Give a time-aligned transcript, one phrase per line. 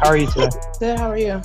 [0.00, 0.48] How are you today?
[0.78, 0.98] Good.
[0.98, 1.42] How are you?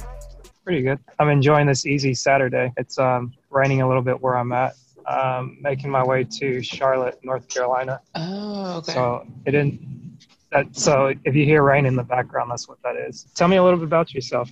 [0.63, 0.97] Pretty good.
[1.19, 2.71] I'm enjoying this easy Saturday.
[2.77, 4.75] It's um, raining a little bit where I'm at.
[5.05, 7.99] Um, making my way to Charlotte, North Carolina.
[8.15, 8.93] Oh, okay.
[8.93, 10.19] So it didn't.
[10.53, 13.27] That, so if you hear rain in the background, that's what that is.
[13.35, 14.49] Tell me a little bit about yourself.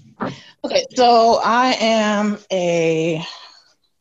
[0.65, 0.83] okay.
[0.95, 3.23] So I am a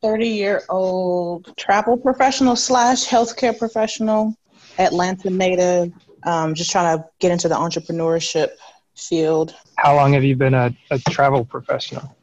[0.03, 4.34] 30 year old travel professional slash healthcare professional,
[4.80, 5.92] Atlanta native.
[6.25, 8.50] Um, just trying to get into the entrepreneurship
[8.96, 9.55] field.
[9.77, 12.17] How long have you been a, a travel professional?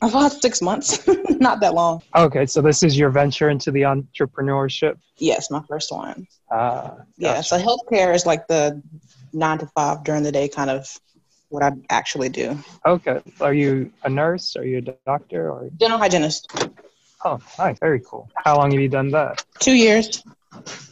[0.00, 2.02] About six months, not that long.
[2.16, 4.96] Okay, so this is your venture into the entrepreneurship.
[5.18, 6.26] Yes, my first one.
[6.50, 7.42] Uh, Yeah.
[7.42, 8.80] So healthcare is like the
[9.32, 10.88] nine to five during the day kind of
[11.50, 12.58] what I actually do.
[12.86, 14.56] Okay, are you a nurse?
[14.56, 15.50] Are you a doctor?
[15.50, 16.50] Or Dental hygienist.
[17.24, 18.30] oh, nice, very cool.
[18.36, 19.44] How long have you done that?
[19.60, 20.22] Two years.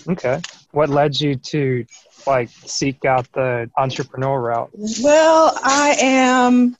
[0.08, 0.40] Okay.
[0.72, 1.84] What led you to
[2.26, 4.70] like seek out the entrepreneur route?
[5.02, 6.76] Well, I am.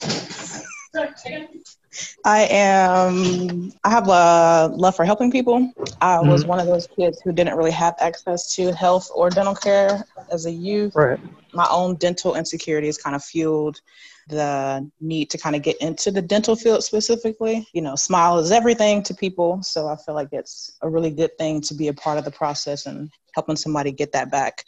[2.25, 3.71] I am.
[3.83, 5.71] I have a love for helping people.
[6.01, 6.47] I was Mhm.
[6.47, 10.45] one of those kids who didn't really have access to health or dental care as
[10.45, 10.95] a youth.
[10.95, 11.19] Right.
[11.53, 13.79] My own dental insecurities kind of fueled
[14.27, 17.67] the need to kind of get into the dental field specifically.
[17.73, 21.37] You know, smile is everything to people, so I feel like it's a really good
[21.37, 24.63] thing to be a part of the process and helping somebody get that back.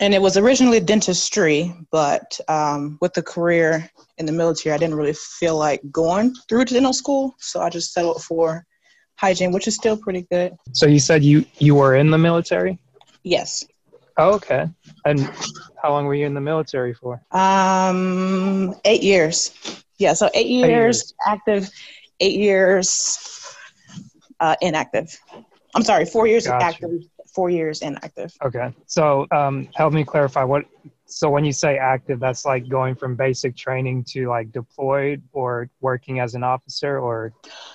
[0.00, 3.88] And it was originally dentistry, but um, with the career
[4.18, 7.92] in the military, I didn't really feel like going through dental school, so I just
[7.92, 8.66] settled for
[9.16, 10.54] hygiene, which is still pretty good.
[10.72, 12.78] So you said you you were in the military?
[13.22, 13.64] Yes.
[14.16, 14.68] Oh, okay.
[15.04, 15.30] And
[15.82, 17.20] how long were you in the military for?
[17.32, 19.52] Um, eight years.
[19.98, 21.14] Yeah, so eight years, years.
[21.26, 21.70] active,
[22.20, 23.56] eight years
[24.40, 25.18] uh, inactive.
[25.74, 26.64] I'm sorry, four years Gotcha.
[26.64, 26.90] active,
[27.34, 28.32] four years inactive.
[28.44, 28.74] Okay.
[28.86, 30.64] So um, help me clarify what.
[31.06, 35.68] So when you say active, that's like going from basic training to like deployed or
[35.80, 37.32] working as an officer or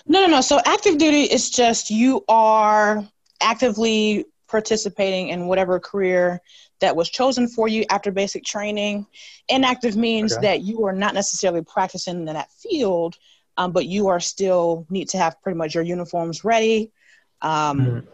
[0.07, 0.41] No, no, no.
[0.41, 3.03] So active duty is just you are
[3.41, 6.41] actively participating in whatever career
[6.79, 9.05] that was chosen for you after basic training.
[9.47, 10.47] Inactive means Okay.
[10.47, 13.15] that you are not necessarily practicing in that field,
[13.57, 16.91] um, but you are still need to have pretty much your uniforms ready
[17.41, 18.07] um, Mhm.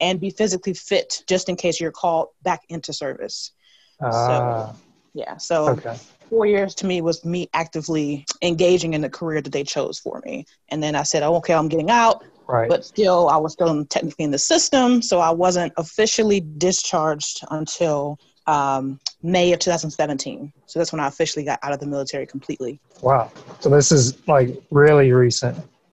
[0.00, 3.52] And be physically fit just in case you're called back into service.
[4.00, 4.74] Ah,
[5.14, 5.36] Yeah.
[5.36, 5.96] So okay.
[6.28, 10.22] four years to me was me actively engaging in the career that they chose for
[10.24, 10.46] me.
[10.68, 12.68] And then I said, oh, okay, I'm getting out Right.
[12.68, 17.44] but still I was still in, technically in the system, so I wasn't officially discharged
[17.52, 18.18] until
[18.48, 20.52] um, May of 2017.
[20.66, 22.80] So that's when I officially got out of the military completely.
[23.02, 23.30] wow.
[23.60, 25.58] So this is like really recent.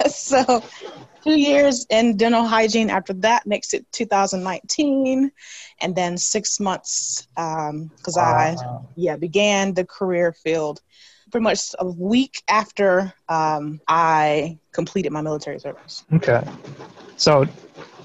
[0.14, 0.62] so
[1.24, 5.30] two years in dental hygiene after that makes it 2019,
[5.80, 8.84] and then six months because I Wow.
[8.96, 10.80] yeah began the career field
[11.30, 16.04] pretty much a week after um, I completed my military service.
[16.14, 16.42] Okay.
[17.16, 17.46] So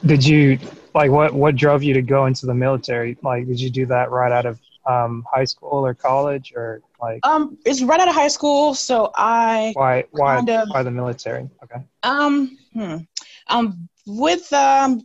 [0.05, 0.59] did you
[0.93, 3.17] like what what drove you to go into the military?
[3.21, 7.25] Like did you do that right out of um, high school or college or like
[7.25, 10.91] Um, it's right out of high school, so I why why kind of- why the
[10.91, 11.49] military?
[11.63, 11.81] Okay.
[12.03, 12.97] um hmm,
[13.47, 15.01] um with um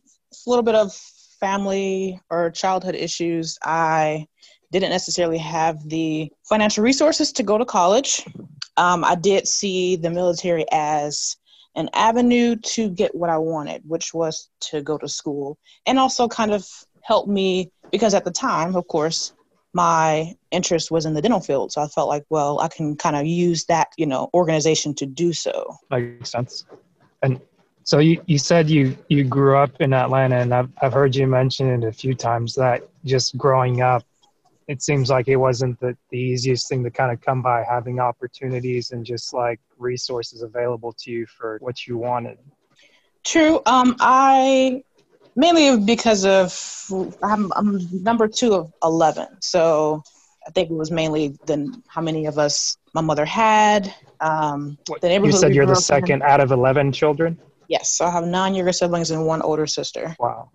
[0.46, 0.92] a little bit of
[1.40, 4.26] family or childhood issues, I
[4.72, 8.24] didn't necessarily have the financial resources to go to college.
[8.76, 11.36] Um, I did see the military as
[11.74, 16.28] an avenue to get what I wanted, which was to go to school and also
[16.28, 16.66] kind of
[17.02, 19.32] help me because at the time, of course,
[19.72, 21.72] my interest was in the dental field.
[21.72, 25.06] So I felt like, well, I can kind of use that, you know, organization to
[25.06, 25.76] do so.
[25.90, 26.64] Makes sense.
[27.22, 27.40] And
[27.84, 31.26] so you, you said you, you grew up in Atlanta and I've, I've heard you
[31.26, 34.04] mention it a few times that just growing up,
[34.68, 37.98] it seems like it wasn't the, the easiest thing to kind of come by having
[37.98, 42.38] opportunities and just like resources available to you for what you wanted.
[43.24, 43.60] True.
[43.66, 44.82] Um, I
[45.36, 46.52] mainly because of
[47.22, 50.02] I'm, I'm number two of eleven, so
[50.46, 53.94] I think it was mainly then how many of us my mother had.
[54.20, 57.38] Um, the you said you're the up in- second out of 11 children?
[57.68, 60.16] Yes, so I have nine younger siblings and one older sister.
[60.18, 60.50] Wow.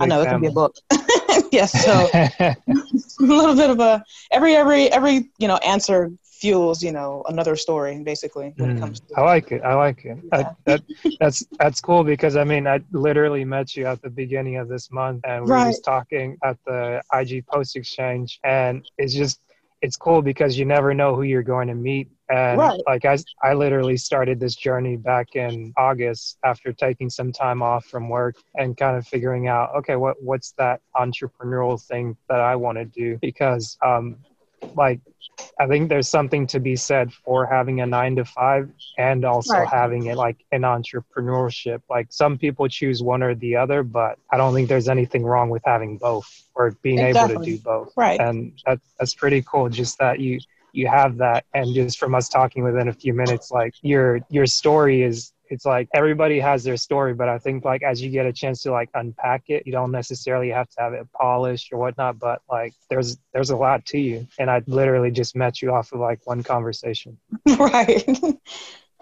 [0.00, 0.76] I know it can be a book.
[1.52, 2.56] yes, so a
[3.20, 6.10] little bit of a every every every you know answer
[6.42, 9.62] fuels you know another story basically when it Mm, comes to I like it.
[9.62, 10.18] I like it.
[10.22, 10.30] Yeah.
[10.32, 10.82] I, that,
[11.20, 14.90] that's that's cool because I mean I literally met you at the beginning of this
[14.92, 19.40] month and we were just talking at the IG Post Exchange and it's just
[19.82, 22.86] it's cool because you never know who you're going to meet and Right.
[22.86, 27.86] like I I literally started this journey back in August after taking some time off
[27.86, 32.56] from work and kind of figuring out okay what what's that entrepreneurial thing that I
[32.56, 34.16] want to do because um
[34.74, 35.00] like
[35.58, 39.52] I think there's something to be said for having a nine to five and also
[39.52, 39.68] Right.
[39.70, 41.82] having it like an entrepreneurship.
[41.88, 45.50] Like some people choose one or the other, but I don't think there's anything wrong
[45.50, 47.92] with having both or being able to do both.
[47.96, 49.68] right And that, that's pretty cool.
[49.68, 50.40] Just that you
[50.72, 54.46] you have that, and just from us talking within a few minutes, like your your
[54.46, 55.32] story is.
[55.52, 58.62] It's like everybody has their story, but I think like as you get a chance
[58.62, 62.18] to like unpack it, you don't necessarily have to have it polished or whatnot.
[62.18, 65.92] But like there's there's a lot to you, and I literally just met you off
[65.92, 67.18] of like one conversation.
[67.58, 68.08] right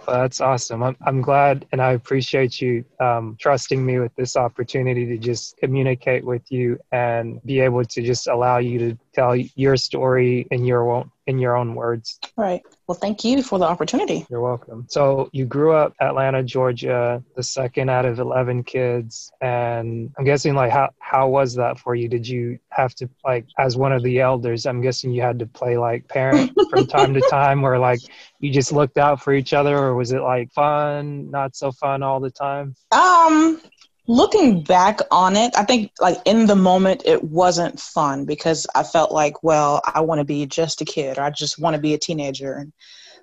[0.07, 0.83] But that's awesome.
[0.83, 5.57] I'm, I'm glad and I appreciate you um, trusting me with this opportunity to just
[5.59, 10.65] communicate with you and be able to just allow you to tell your story in
[10.65, 12.19] your own in your own words.
[12.37, 14.87] right well thank you for the opportunity You're welcome.
[14.89, 20.55] So you grew up Atlanta, Georgia, the second out of 11 kids and I'm guessing
[20.55, 22.09] like how how was that for you?
[22.09, 25.47] Did you have to like as one of the elders, I'm guessing you had to
[25.47, 28.01] play like parent from time to time or like
[28.41, 32.03] you just looked out for each other or was it like fun, not so fun
[32.03, 32.75] all the time?
[32.93, 33.61] Um,
[34.07, 38.83] looking back on it, I think like in the moment it wasn't fun because I
[38.83, 41.83] felt like, well, I want to be just a kid or I just want to
[41.83, 42.73] be a teenager and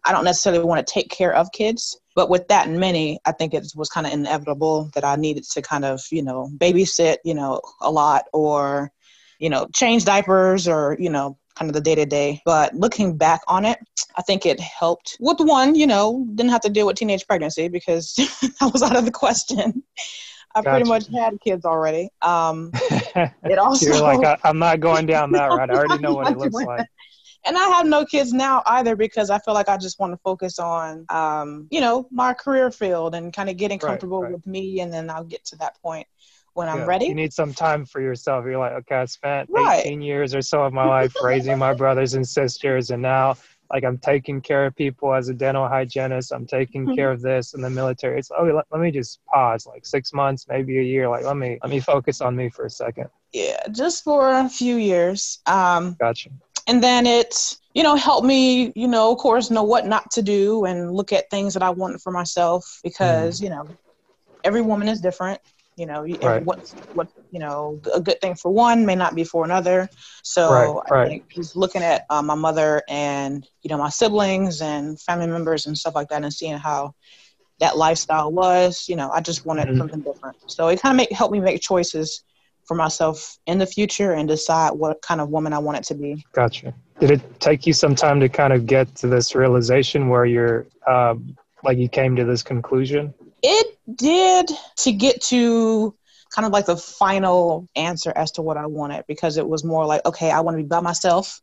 [0.04, 2.00] I don't necessarily want to take care of kids.
[2.16, 5.62] But with that many, I think it was kind of inevitable that I needed to
[5.62, 8.92] kind of, you know, babysit, you know, a lot or,
[9.40, 12.42] you know, change diapers or, you know, kind of the day to day.
[12.46, 13.80] But looking back on it,
[14.16, 17.68] I think it helped with one, you know, didn't have to deal with teenage pregnancy
[17.68, 18.14] because
[18.60, 19.84] that was out of the question.
[20.58, 22.10] I pretty much had kids already.
[22.22, 22.76] Um,
[23.48, 25.70] it also You're like, I, I'm not going down that route.
[25.72, 26.88] I already know what it looks like.
[27.46, 30.18] and I have no kids now either because I feel like I just want to
[30.24, 34.34] focus on, um, you know, my career field and kind of getting Right, comfortable right.
[34.34, 36.08] with me, and then I'll get to that point
[36.54, 37.08] when I'm Yeah, ready.
[37.08, 38.46] You need some time for yourself.
[38.46, 39.86] You're like, okay, I spent Right.
[39.86, 43.36] 18 years or so of my life raising my brothers and sisters, and now
[43.72, 46.32] like I'm taking care of people as a dental hygienist.
[46.32, 46.96] I'm taking Mhm.
[46.96, 48.20] care of this in the military.
[48.20, 51.10] It's oh, let, let me just pause, like six months, maybe a year.
[51.10, 53.10] Like let me let me focus on me for a second.
[53.34, 55.40] yeah, just for a few years.
[55.46, 56.30] Um, Gotcha.
[56.68, 60.22] and then it you know helped me you know of course know what not to
[60.22, 63.70] do and look at things that i wanted for myself because you know
[64.44, 65.40] every woman is different
[65.78, 66.44] you know Right.
[66.44, 69.88] what's what you know a good thing for one may not be for another
[70.24, 71.10] so Right, i right.
[71.10, 75.66] think just looking at uh, my mother and you know my siblings and family members
[75.68, 76.94] and stuff like that and seeing how
[77.60, 79.78] that lifestyle was you know i just wanted Mhm.
[79.78, 82.24] something different so it kind of make helped me make choices
[82.66, 86.26] for myself in the future and decide what kind of woman i wanted to be
[86.34, 86.74] Gotcha.
[87.00, 90.66] Did it take you some time to kind of get to this realization where you're
[90.88, 93.14] um, like you came to this conclusion?
[93.44, 95.96] It did to get to
[96.34, 99.86] kind of like the final answer as to what I wanted because it was more
[99.86, 101.42] like, okay, I want to be by myself.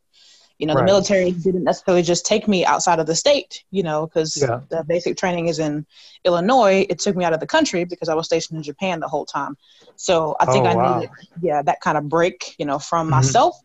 [0.59, 0.81] You know, Right.
[0.81, 4.59] the military didn't necessarily just take me outside of the state, you know, because Yeah.
[4.69, 5.85] the basic training is in
[6.23, 6.85] Illinois.
[6.89, 9.25] It took me out of the country because I was stationed in Japan the whole
[9.25, 9.57] time.
[9.97, 11.01] So I think Oh, I wow.
[11.01, 11.09] needed,
[11.41, 13.09] yeah, that kind of break, you know, from Mhm.
[13.09, 13.55] myself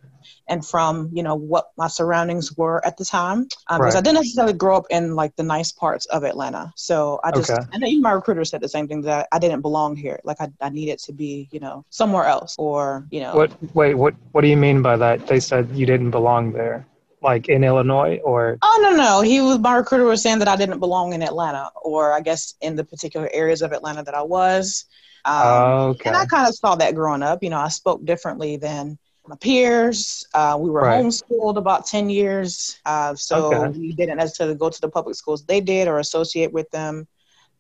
[0.49, 4.05] and from you know what my surroundings were at the time because I Right.
[4.05, 6.73] didn't necessarily grow up in like the nice parts of Atlanta.
[6.77, 7.63] So I just Okay.
[7.73, 10.21] and even my recruiter said the same thing that I didn't belong here.
[10.25, 13.51] Like I, I needed to be you know somewhere else or you know What?
[13.75, 13.95] Wait.
[13.95, 14.15] What?
[14.33, 15.27] What do you mean by that?
[15.27, 16.87] They said you didn't belong there,
[17.23, 20.57] like in Illinois, or Oh no no he was my recruiter was saying that I
[20.57, 24.23] didn't belong in Atlanta or I guess in the particular areas of Atlanta that I
[24.23, 24.85] was.
[25.25, 26.09] Um, okay.
[26.09, 27.43] And I kind of saw that growing up.
[27.43, 28.99] You know, I spoke differently than
[29.31, 30.27] my peers.
[30.35, 31.05] Uh, we were Right.
[31.05, 32.79] homeschooled about 10 years.
[32.85, 33.79] Uh, so Okay.
[33.79, 37.07] we didn't necessarily go to the public schools they did or associate with them.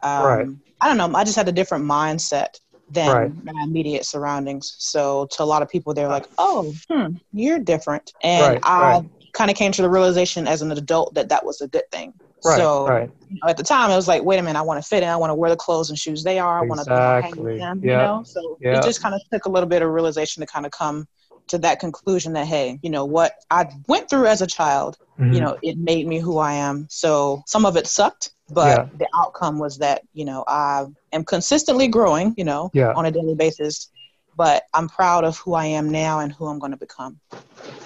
[0.02, 0.46] Um, Right.
[0.80, 1.18] I don't know.
[1.18, 2.58] I just had a different mindset
[2.90, 3.44] than Right.
[3.44, 4.74] my immediate surroundings.
[4.78, 8.12] So to a lot of people, they're like, oh, hmm, you're different.
[8.22, 11.60] And Right, I kind of came to the realization as an adult that that was
[11.60, 12.12] a good thing.
[12.44, 12.56] right.
[12.56, 13.10] so right.
[13.28, 15.02] you know, at the time, it was like, wait a minute, I want to fit
[15.04, 15.08] in.
[15.08, 16.58] I want to wear the clothes and shoes they are.
[16.58, 17.44] I want to hang Exactly.
[17.44, 17.80] with them.
[17.84, 17.90] Yeah.
[17.90, 18.78] You know, so Yeah.
[18.78, 21.06] it just kind of took a little bit of realization to kind of come
[21.50, 25.34] to that conclusion that hey, you know what I went through as a child, Mhm.
[25.34, 26.86] you know, it made me who I am.
[26.90, 28.86] So some of it sucked, but Yeah.
[28.98, 32.92] the outcome was that you know I am consistently growing, you know, Yeah.
[32.96, 33.90] on a daily basis.
[34.36, 37.20] but I'm proud of who I am now and who I'm going to become.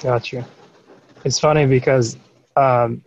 [0.02, 0.47] Gotcha.
[1.25, 2.16] It's funny because
[2.54, 3.02] um,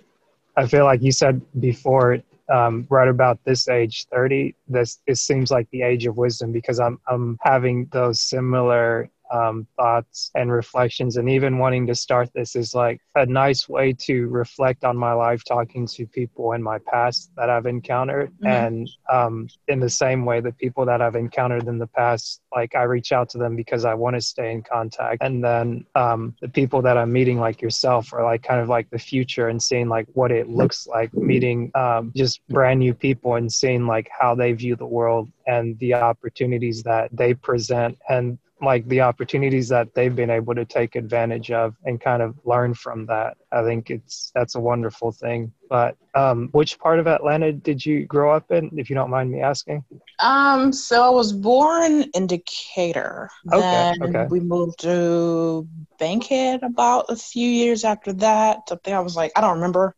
[0.58, 2.18] I feel like you said before,
[2.50, 6.80] um, right about this age, 30, this it seems like the age of wisdom because
[6.80, 12.56] I'm I'm having those similar um, thoughts and reflections and even wanting to start this
[12.56, 16.80] is like a nice way to reflect on my life talking to people in my
[16.80, 18.48] past that i've encountered mm-hmm.
[18.48, 22.76] and um, in the same way the people that i've encountered in the past like
[22.76, 26.36] i reach out to them because i want to stay in contact and then um,
[26.42, 29.62] the people that i'm meeting like yourself are like kind of like the future and
[29.62, 34.10] seeing like what it looks like meeting um, just brand new people and seeing like
[34.18, 39.70] how they view the world and the opportunities that they present and like the opportunities
[39.70, 43.38] that they've been able to take advantage of and kind of learn from that.
[43.52, 45.54] I think it's that's a wonderful thing.
[45.70, 49.32] But um, which part of Atlanta did you grow up in, if you don't mind
[49.32, 49.84] me asking?
[50.20, 53.30] Um, so I was born in Decatur.
[53.52, 53.60] Okay.
[53.62, 54.28] Then okay.
[54.30, 55.68] we moved to
[56.00, 58.60] Bankhead about a few years after that.
[58.72, 59.96] I think I was like, I don't remember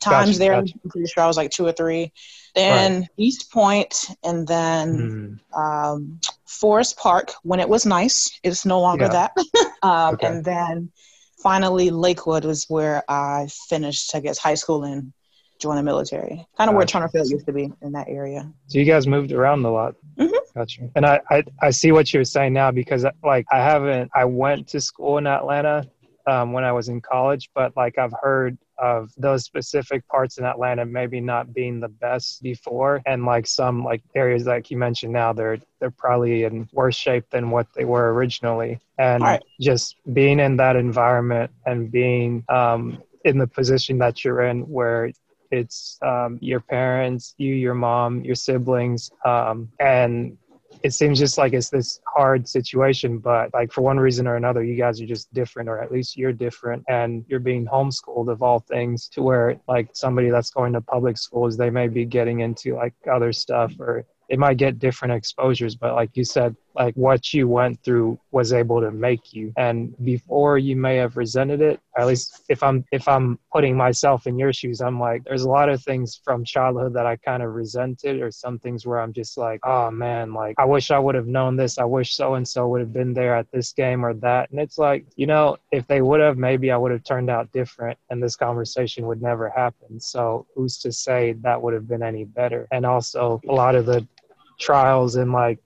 [0.00, 0.60] times gotcha, there.
[0.60, 0.74] Gotcha.
[0.84, 2.12] I'm pretty sure I was like two or three.
[2.54, 3.08] Then right.
[3.18, 5.58] East Point, and then mm.
[5.58, 8.38] um, Forest Park when it was nice.
[8.42, 9.28] It's no longer yeah.
[9.34, 9.72] that.
[9.82, 10.26] um, okay.
[10.26, 10.90] And then
[11.42, 15.12] finally, Lakewood was where I finished, I guess, high school and
[15.58, 16.28] joined the military.
[16.28, 16.72] Kind of gotcha.
[16.76, 18.50] where Turner Field used to be in that area.
[18.68, 19.94] So you guys moved around a lot.
[20.18, 20.34] Mm-hmm.
[20.54, 20.88] Gotcha.
[20.94, 24.68] And I, I, I see what you're saying now because like I haven't, I went
[24.68, 25.86] to school in Atlanta
[26.26, 30.44] um, when I was in college, but like I've heard of those specific parts in
[30.44, 35.12] Atlanta maybe not being the best before, and like some like areas like you mentioned
[35.12, 39.42] now, they're they're probably in worse shape than what they were originally, and right.
[39.60, 45.10] just being in that environment and being um, in the position that you're in where
[45.50, 50.36] it's um, your parents, you, your mom, your siblings, um, and
[50.86, 54.62] it seems just like it's this hard situation, but like for one reason or another,
[54.62, 58.40] you guys are just different, or at least you're different, and you're being homeschooled of
[58.40, 62.38] all things to where like somebody that's going to public schools, they may be getting
[62.38, 66.94] into like other stuff or they might get different exposures, but like you said, like
[66.94, 69.52] what you went through was able to make you.
[69.56, 74.26] And before you may have resented it at least if i'm if i'm putting myself
[74.26, 77.42] in your shoes i'm like there's a lot of things from childhood that i kind
[77.42, 80.98] of resented or some things where i'm just like oh man like i wish i
[80.98, 81.78] would have known this.
[81.78, 84.50] I wish so and so would have been there at this game or that.
[84.50, 87.52] And it's like you know if they would have maybe i would have turned out
[87.52, 89.98] different and this conversation would never happen.
[90.00, 92.68] So who's to say that would have been any better?
[92.70, 94.06] And also a lot of the
[94.58, 95.58] trials and like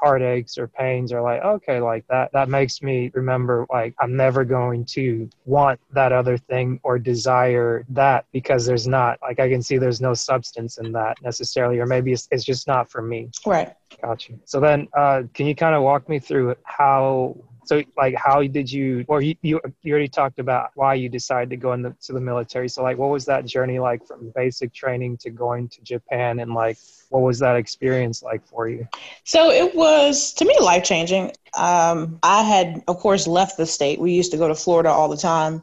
[0.00, 4.44] heartaches or pains are like okay like that that makes me remember like i'm never
[4.44, 9.62] going to want that other thing or desire that because there's not like i can
[9.62, 13.30] see there's no substance in that necessarily or maybe it's, it's just not for me.
[13.46, 13.74] Right.
[14.00, 14.34] Gotcha.
[14.44, 17.36] So then uh, can you kind of walk me through how
[17.68, 21.50] so like how did you or you, you, you already talked about why you decided
[21.50, 22.66] to go into the military.
[22.66, 26.40] So like what was that journey like from basic training to going to japan?
[26.40, 26.78] And like
[27.10, 28.88] what was that experience like for you?
[29.24, 33.98] So it was to me life changing um, i had of course left the state.
[34.00, 35.62] We used to go to florida all the time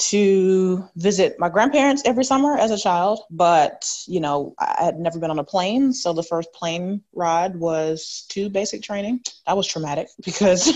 [0.00, 5.18] to visit my grandparents every summer as a child, but you know, I had never
[5.18, 9.20] been on a plane, so the first plane ride was to basic training.
[9.46, 10.72] That was traumatic because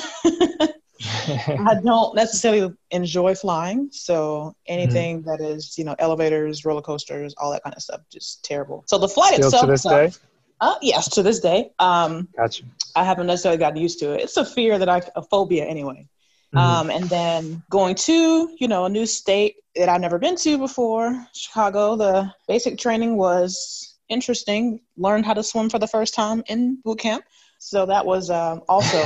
[1.02, 5.30] I don't necessarily enjoy flying, so anything mm-hmm.
[5.30, 8.84] that is, you know, elevators, roller coasters, all that kind of stuff, just terrible.
[8.86, 9.64] So the flight Still itself.
[9.64, 10.12] To this day.
[10.60, 11.72] Uh, yes, to this day.
[11.78, 12.64] Um, gotcha.
[12.94, 14.22] I haven't necessarily gotten used to it.
[14.22, 16.08] It's a fear that I, a phobia anyway.
[16.54, 16.58] Mm-hmm.
[16.58, 20.56] Um, and then going to, you know, a new state that I've never been to
[20.56, 24.80] before, Chicago, the basic training was interesting.
[24.96, 27.24] Learned how to swim for the first time in boot camp.
[27.58, 29.02] So that was um, also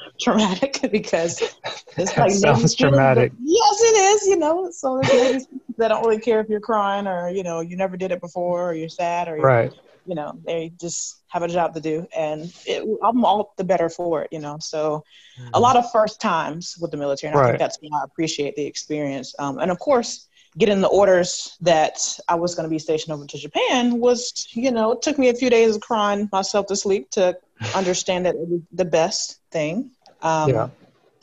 [0.20, 1.40] traumatic because
[1.96, 3.32] it's like sounds traumatic.
[3.40, 4.26] yes, it is.
[4.26, 5.00] You know, so
[5.78, 8.70] that don't really care if you're crying or you know you never did it before
[8.70, 9.72] or you're sad or right.
[10.06, 13.88] You know, they just have a job to do, and it, I'm all the better
[13.88, 14.28] for it.
[14.32, 15.04] You know, so
[15.38, 15.50] mm-hmm.
[15.54, 17.46] a lot of first times with the military, and right.
[17.46, 19.34] I think that's why I appreciate the experience.
[19.38, 23.26] Um, and of course, getting the orders that I was going to be stationed over
[23.26, 26.76] to Japan was, you know, it took me a few days of crying myself to
[26.76, 27.38] sleep to
[27.74, 29.90] understand that it was the best thing.
[30.22, 30.68] Um, yeah.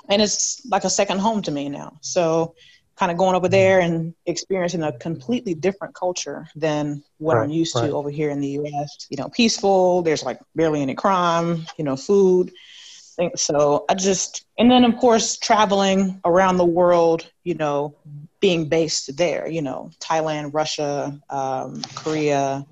[0.09, 1.97] And it's like a second home to me now.
[2.01, 2.55] So
[2.95, 7.49] kind of going over there and experiencing a completely different culture than what right, I'm
[7.49, 7.87] used right.
[7.87, 9.07] to over here in the US.
[9.09, 12.51] You know, peaceful, there's like barely any crime, you know, food.
[13.35, 17.95] So I just, and then of course, traveling around the world, you know,
[18.39, 22.65] being based there, you know, Thailand, Russia, um, Korea,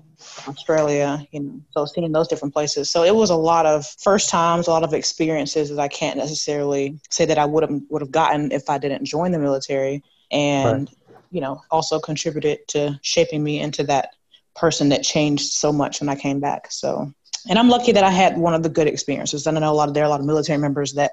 [0.48, 2.90] Australia, you know, so seeing those different places.
[2.90, 6.18] So it was a lot of first times, a lot of experiences that I can't
[6.18, 10.02] necessarily say that I would have would have gotten if I didn't join the military,
[10.30, 11.16] and right.
[11.30, 14.10] you know, also contributed to shaping me into that
[14.54, 16.70] person that changed so much when I came back.
[16.70, 17.12] So,
[17.48, 19.46] and I'm lucky that I had one of the good experiences.
[19.46, 21.12] And I know a lot of there are a lot of military members that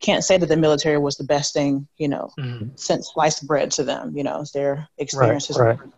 [0.00, 2.68] can't say that the military was the best thing, you know, mm-hmm.
[2.76, 4.16] since sliced bread to them.
[4.16, 5.90] You know, their experiences right, right.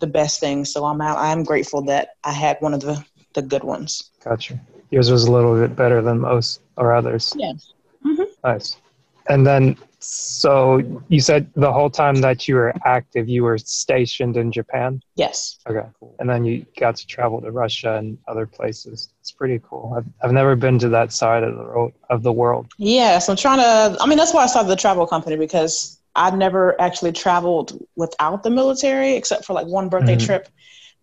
[0.00, 0.64] The best thing.
[0.64, 1.18] So I'm out.
[1.18, 4.10] I'm grateful that I had one of the the good ones.
[4.24, 4.58] Gotcha.
[4.90, 7.34] Yours was a little bit better than most or others.
[7.36, 7.72] Yes.
[8.04, 8.22] Mm-hmm.
[8.44, 8.76] Nice.
[9.28, 14.36] And then so you said the whole time that you were active, you were stationed
[14.36, 15.02] in Japan?
[15.16, 15.58] Yes.
[15.68, 16.14] Okay, cool.
[16.20, 19.08] And then you got to travel to Russia and other places.
[19.20, 19.94] It's pretty cool.
[19.96, 22.68] I've, I've never been to that side of the, of the world.
[22.78, 26.36] Yes, I'm trying to, I mean, that's why I started the travel company because I've
[26.36, 30.26] never actually traveled without the military except for like one birthday mm-hmm.
[30.26, 30.48] trip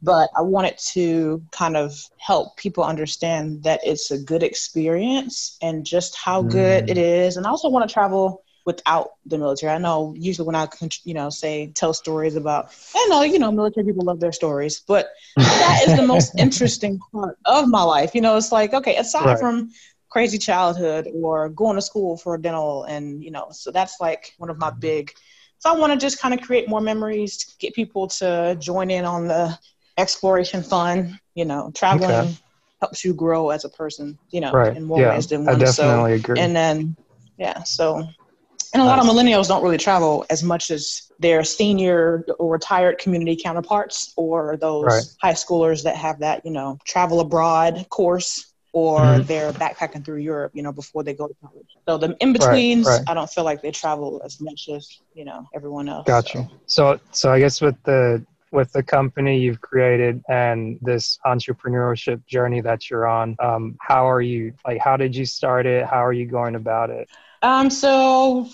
[0.03, 5.85] but I wanted to kind of help people understand that it's a good experience and
[5.85, 7.01] just how good it mm.
[7.01, 7.37] is.
[7.37, 9.71] And I also want to travel without the military.
[9.71, 10.67] I know usually when I,
[11.05, 14.81] you know, say tell stories about, I know, you know, military people love their stories,
[14.85, 18.13] but that is the most interesting part of my life.
[18.13, 19.39] You know, it's like, okay, aside right.
[19.39, 19.71] from
[20.13, 24.49] crazy childhood or going to school for dental and, you know, so that's like one
[24.49, 24.79] of my mm-hmm.
[24.79, 25.11] big,
[25.57, 29.05] so I want to just kind of create more memories, get people to join in
[29.05, 29.57] on the
[29.97, 32.11] exploration fun, you know, traveling.
[32.11, 32.37] Okay.
[32.81, 34.75] Helps you grow as a person, you know, right.
[34.75, 35.55] in more yeah, ways than one.
[35.55, 36.39] I definitely so, agree.
[36.41, 36.97] And then,
[37.37, 38.05] yeah, so
[38.73, 42.97] and a lot of millennials don't really travel as much as their senior or retired
[42.97, 45.03] community counterparts or those right.
[45.21, 49.23] high schoolers that have that, you know, travel abroad course or mm-hmm.
[49.23, 51.67] they're backpacking through Europe, you know, before they go to college.
[51.87, 53.09] So the in betweens, right, right.
[53.09, 56.05] I don't feel like they travel as much as, you know, everyone else.
[56.05, 56.49] Got you.
[56.65, 62.61] So so I guess with the with the company you've created and this entrepreneurship journey
[62.61, 65.85] that you're on, um, how are you like how did you start it?
[65.85, 67.07] How are you going about it?
[67.43, 68.49] Um, so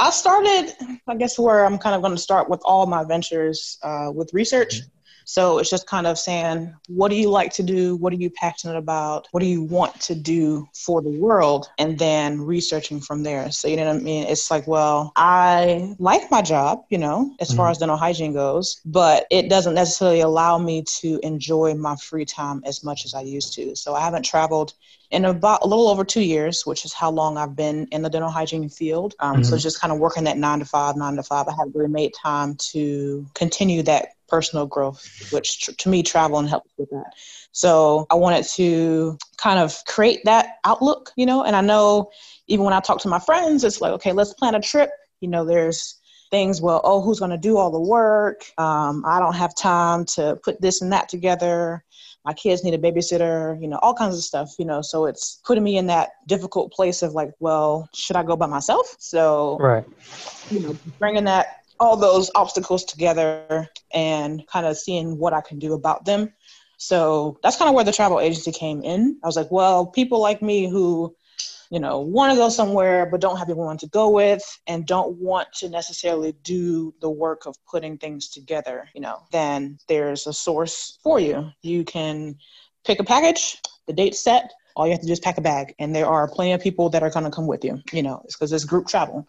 [0.00, 0.72] I started,
[1.06, 4.32] I guess, where I'm kind of going to start with all my ventures uh, with
[4.34, 4.80] research.
[4.80, 4.99] Mm-hmm.
[5.30, 7.94] So it's just kind of saying, what do you like to do?
[7.94, 9.28] What are you passionate about?
[9.30, 11.68] What do you want to do for the world?
[11.78, 13.48] And then researching from there.
[13.52, 14.26] So, you know what I mean?
[14.26, 17.58] It's like, well, I like my job, you know, as mm-hmm.
[17.58, 22.24] far as dental hygiene goes, but it doesn't necessarily allow me to enjoy my free
[22.24, 23.76] time as much as I used to.
[23.76, 24.74] So I haven't traveled
[25.10, 28.10] in about a little over two years, which is how long I've been in the
[28.10, 29.14] dental hygiene field.
[29.18, 29.42] Um, mm-hmm.
[29.42, 31.48] So just kind of working that nine to five, nine to five.
[31.48, 36.70] I haven't really made time to continue that personal growth, which to me, traveling helps
[36.78, 37.12] with that.
[37.52, 42.10] So I wanted to kind of create that outlook, you know, and I know
[42.46, 44.90] even when I talk to my friends, it's like, okay, let's plan a trip.
[45.20, 45.96] You know, there's
[46.30, 48.44] things, well, oh, who's going to do all the work?
[48.56, 51.84] Um, I don't have time to put this and that together.
[52.24, 54.82] My kids need a babysitter, you know, all kinds of stuff, you know.
[54.82, 58.46] So it's putting me in that difficult place of like, well, should I go by
[58.46, 58.96] myself?
[58.98, 59.84] So, right.
[60.50, 65.58] you know, bringing that all those obstacles together and kind of seeing what I can
[65.58, 66.32] do about them.
[66.76, 69.18] So that's kind of where the travel agency came in.
[69.22, 71.14] I was like, well, people like me who,
[71.70, 75.16] you know, want to go somewhere but don't have anyone to go with and don't
[75.16, 80.32] want to necessarily do the work of putting things together, you know, then there's a
[80.32, 81.50] source for you.
[81.62, 82.36] You can
[82.84, 85.74] pick a package, the date's set, all you have to do is pack a bag.
[85.78, 88.20] And there are plenty of people that are going to come with you, you know,
[88.24, 89.26] it's because it's group travel.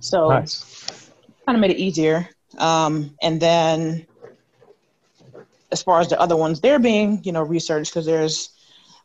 [0.00, 1.10] So nice
[1.44, 2.28] kind of made it easier.
[2.58, 4.06] Um, and then
[5.72, 8.50] as far as the other ones, they're being, you know, researched because there's,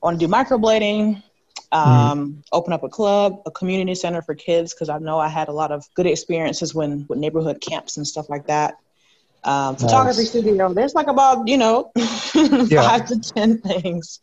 [0.01, 1.21] I want to do microblading,
[1.71, 2.43] um, mm.
[2.51, 5.51] open up a club, a community center for kids because I know I had a
[5.51, 8.77] lot of good experiences when with neighborhood camps and stuff like that.
[9.43, 10.29] Um, photography nice.
[10.29, 10.73] studio.
[10.73, 11.91] There's like about you know
[12.35, 12.81] yeah.
[12.81, 14.19] five to ten things,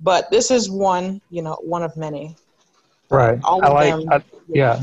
[0.00, 2.36] but this is one you know one of many.
[3.10, 3.38] Right.
[3.44, 3.90] All I like.
[3.90, 4.82] Them, I, yeah.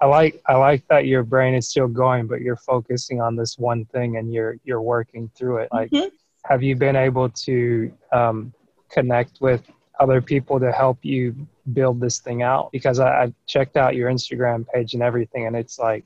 [0.00, 3.56] I like I like that your brain is still going, but you're focusing on this
[3.56, 5.68] one thing and you're you're working through it.
[5.72, 6.08] Like, mm-hmm.
[6.44, 8.52] have you been able to um,
[8.90, 9.62] connect with
[10.02, 12.70] other people to help you build this thing out?
[12.72, 16.04] Because I, I checked out your Instagram page and everything, and it's like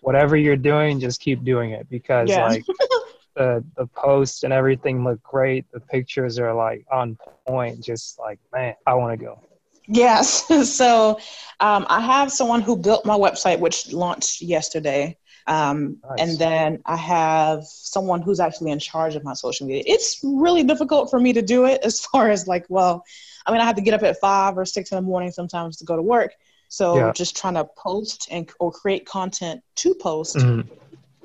[0.00, 2.48] whatever you're doing, just keep doing it because yeah.
[2.48, 2.64] like
[3.36, 5.64] the the posts and everything look great.
[5.72, 7.82] The pictures are like on point.
[7.82, 9.40] Just like man, I want to go.
[9.86, 10.46] Yes.
[10.76, 11.18] so
[11.60, 15.16] um, I have someone who built my website, which launched yesterday.
[15.48, 16.20] Um, nice.
[16.20, 19.82] And then I have someone who's actually in charge of my social media.
[19.86, 23.02] It's really difficult for me to do it as far as like, well,
[23.46, 25.78] I mean, I have to get up at five or six in the morning sometimes
[25.78, 26.34] to go to work.
[26.68, 27.12] So yeah.
[27.12, 30.36] just trying to post and or create content to post.
[30.36, 30.68] Mm-hmm.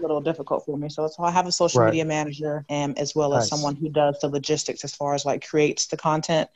[0.02, 0.90] little difficult for me.
[0.90, 1.92] So that's why I have a social Right.
[1.92, 5.48] media manager and as well as someone who does the logistics as far as like
[5.48, 6.50] creates the content,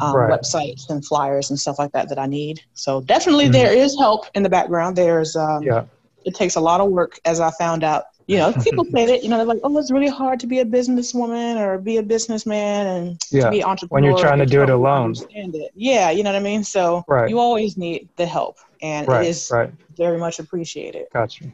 [0.00, 0.30] um, Right.
[0.40, 2.62] websites and flyers and stuff like that that I need.
[2.72, 3.52] So definitely Mhm.
[3.52, 4.96] there is help in the background.
[4.96, 5.84] There's um, Yeah.
[6.28, 8.04] It takes a lot of work as I found out.
[8.26, 10.58] You know, people say that, you know, they're like, oh, it's really hard to be
[10.60, 13.44] a businesswoman or be a businessman and Yeah.
[13.44, 13.94] to be entrepreneur.
[13.94, 15.14] When you're trying to do it alone.
[15.30, 15.72] It.
[15.74, 16.62] Yeah, you know what I mean?
[16.62, 17.28] So Right.
[17.30, 19.24] you always need the help and Right.
[19.24, 19.72] it is Right.
[19.96, 21.06] very much appreciated.
[21.12, 21.44] Gotcha.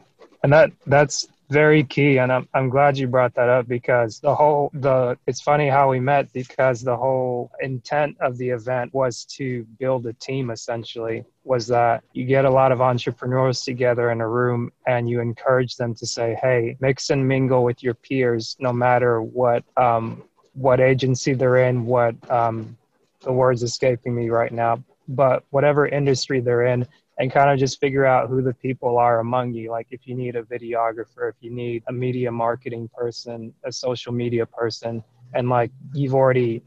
[0.43, 4.33] And that that's very key and I'm I'm glad you brought that up because the
[4.33, 9.25] whole the it's funny how we met because the whole intent of the event was
[9.37, 14.21] to build a team essentially was that you get a lot of entrepreneurs together in
[14.21, 18.55] a room and you encourage them to say hey mix and mingle with your peers
[18.59, 22.75] no matter what um what agency they're in what um
[23.21, 27.79] the words escaping me right now but whatever industry they're in and kind of just
[27.79, 29.71] figure out who the people are among you.
[29.71, 34.11] Like if you need a videographer, if you need a media marketing person, a social
[34.11, 36.61] media person, and like you've already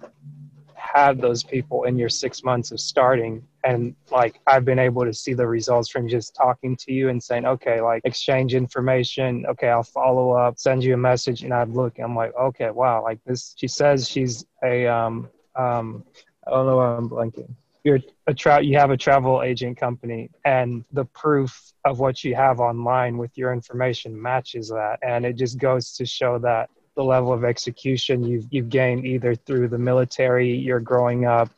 [0.74, 3.42] had those people in your six months of starting.
[3.64, 7.22] And like I've been able to see the results from just talking to you and
[7.22, 9.44] saying, okay, like exchange information.
[9.46, 11.42] Okay, I'll follow up, send you a message.
[11.42, 15.28] And I'd look and I'm like, okay, wow, like this, she says she's a, um,
[15.56, 16.04] um,
[16.46, 20.30] I don't know why I'm blanking you're a tra- you have a travel agent company
[20.44, 24.98] and the proof of what you have online with your information matches that.
[25.02, 29.34] And it just goes to show that the level of execution you've you've gained either
[29.36, 31.48] through the military you're growing up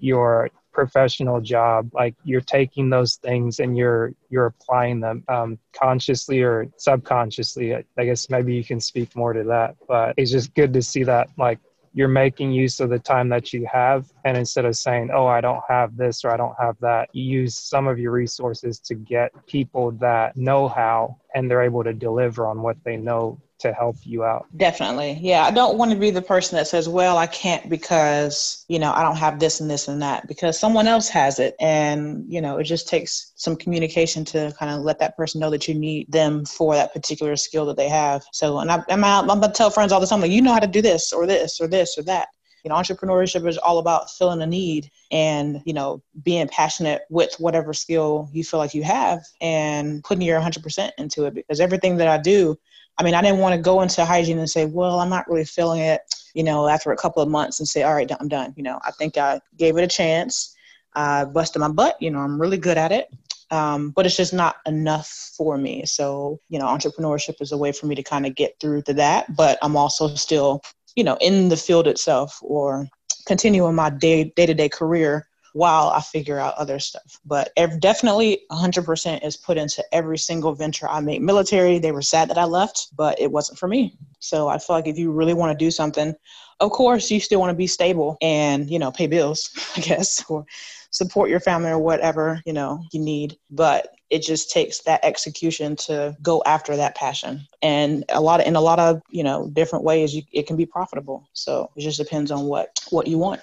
[0.00, 6.42] your professional job like you're taking those things and you're you're applying them um, consciously
[6.42, 7.74] or subconsciously.
[7.74, 11.04] I guess maybe you can speak more to that but it's just good to see
[11.04, 11.58] that like
[11.94, 15.40] you're making use of the time that you have and instead of saying oh i
[15.40, 18.94] don't have this or i don't have that you use some of your resources to
[18.94, 23.72] get people that know how and they're able to deliver on what they know to
[23.72, 25.18] help you out Definitely.
[25.20, 25.44] Yeah.
[25.44, 28.92] I don't want to be the person that says, well, I can't because, you know,
[28.92, 31.54] I don't have this and this and that because someone else has it.
[31.58, 35.50] And, you know, it just takes some communication to kind of let that person know
[35.50, 38.22] that you need them for that particular skill that they have.
[38.32, 40.42] So, and I, I'm, out, I'm going to tell friends all the time, like, you
[40.42, 42.28] know how to do this or this or this or that.
[42.64, 47.34] You know, entrepreneurship is all about filling a need and, you know, being passionate with
[47.38, 51.96] whatever skill you feel like you have and putting your 100% into it because everything
[51.96, 52.56] that I do,
[52.98, 55.44] I mean, I didn't want to go into hygiene and say, well, I'm not really
[55.44, 56.02] feeling it,
[56.34, 58.52] you know, after a couple of months and say, all right, I'm done.
[58.56, 60.54] You know, I think I gave it a chance.
[60.94, 61.96] I busted my butt.
[62.00, 63.08] You know, I'm really good at it.
[63.50, 65.84] Um, but it's just not enough for me.
[65.84, 68.94] So, you know, entrepreneurship is a way for me to kind of get through to
[68.94, 69.36] that.
[69.36, 70.62] But I'm also still,
[70.96, 72.88] you know, in the field itself or
[73.26, 77.20] continuing my day day to day career while I figure out other stuff.
[77.24, 81.20] But definitely 100% is put into every single venture I make.
[81.20, 83.96] Military, they were sad that I left, but it wasn't for me.
[84.18, 86.14] So I feel like if you really want to do something,
[86.60, 90.24] of course, you still want to be stable and, you know, pay bills, I guess,
[90.28, 90.46] or
[90.90, 93.36] support your family or whatever, you know, you need.
[93.50, 97.46] But it just takes that execution to go after that passion.
[97.62, 100.56] And a lot of, in a lot of, you know, different ways, you, it can
[100.56, 101.28] be profitable.
[101.32, 103.40] So it just depends on what, what you want.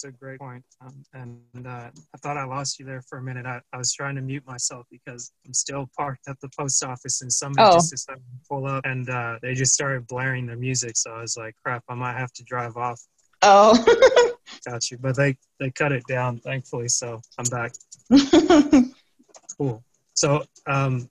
[0.00, 0.62] That's a great point.
[0.80, 3.46] Um, and uh, I thought I lost you there for a minute.
[3.46, 7.20] I, I was trying to mute myself because I'm still parked at the post office
[7.22, 7.74] and somebody Oh.
[7.74, 10.96] just decided to pull up and uh, they just started blaring their music.
[10.96, 13.00] So I was like, crap, I might have to drive off.
[13.42, 13.74] Oh.
[14.68, 14.98] Got you.
[14.98, 16.86] But they, they cut it down, thankfully.
[16.88, 17.72] So I'm back.
[19.56, 19.82] Cool.
[20.14, 21.10] So um,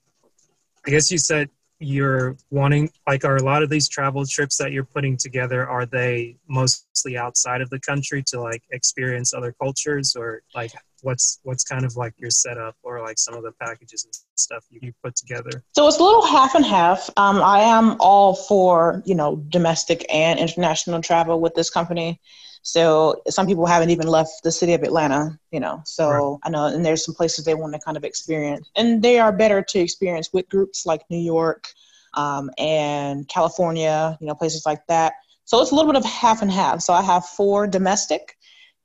[0.85, 4.71] I guess you said you're wanting, like, are a lot of these travel trips that
[4.71, 10.15] you're putting together, are they mostly outside of the country to like experience other cultures
[10.15, 14.03] or like what's what's kind of like your setup or like some of the packages
[14.03, 15.63] and stuff you, you put together?
[15.73, 17.09] So it's a little half and half.
[17.17, 22.19] Um, I am all for you know domestic and international travel with this company.
[22.67, 25.81] So some people haven't even left the city of Atlanta, you know.
[25.85, 26.39] So Right.
[26.43, 29.31] I know, and there's some places they want to kind of experience, and they are
[29.31, 31.69] better to experience with groups like New York
[32.15, 35.13] um, and California, you know, places like that.
[35.45, 36.81] So it's a little bit of half and half.
[36.81, 38.35] So I have four domestic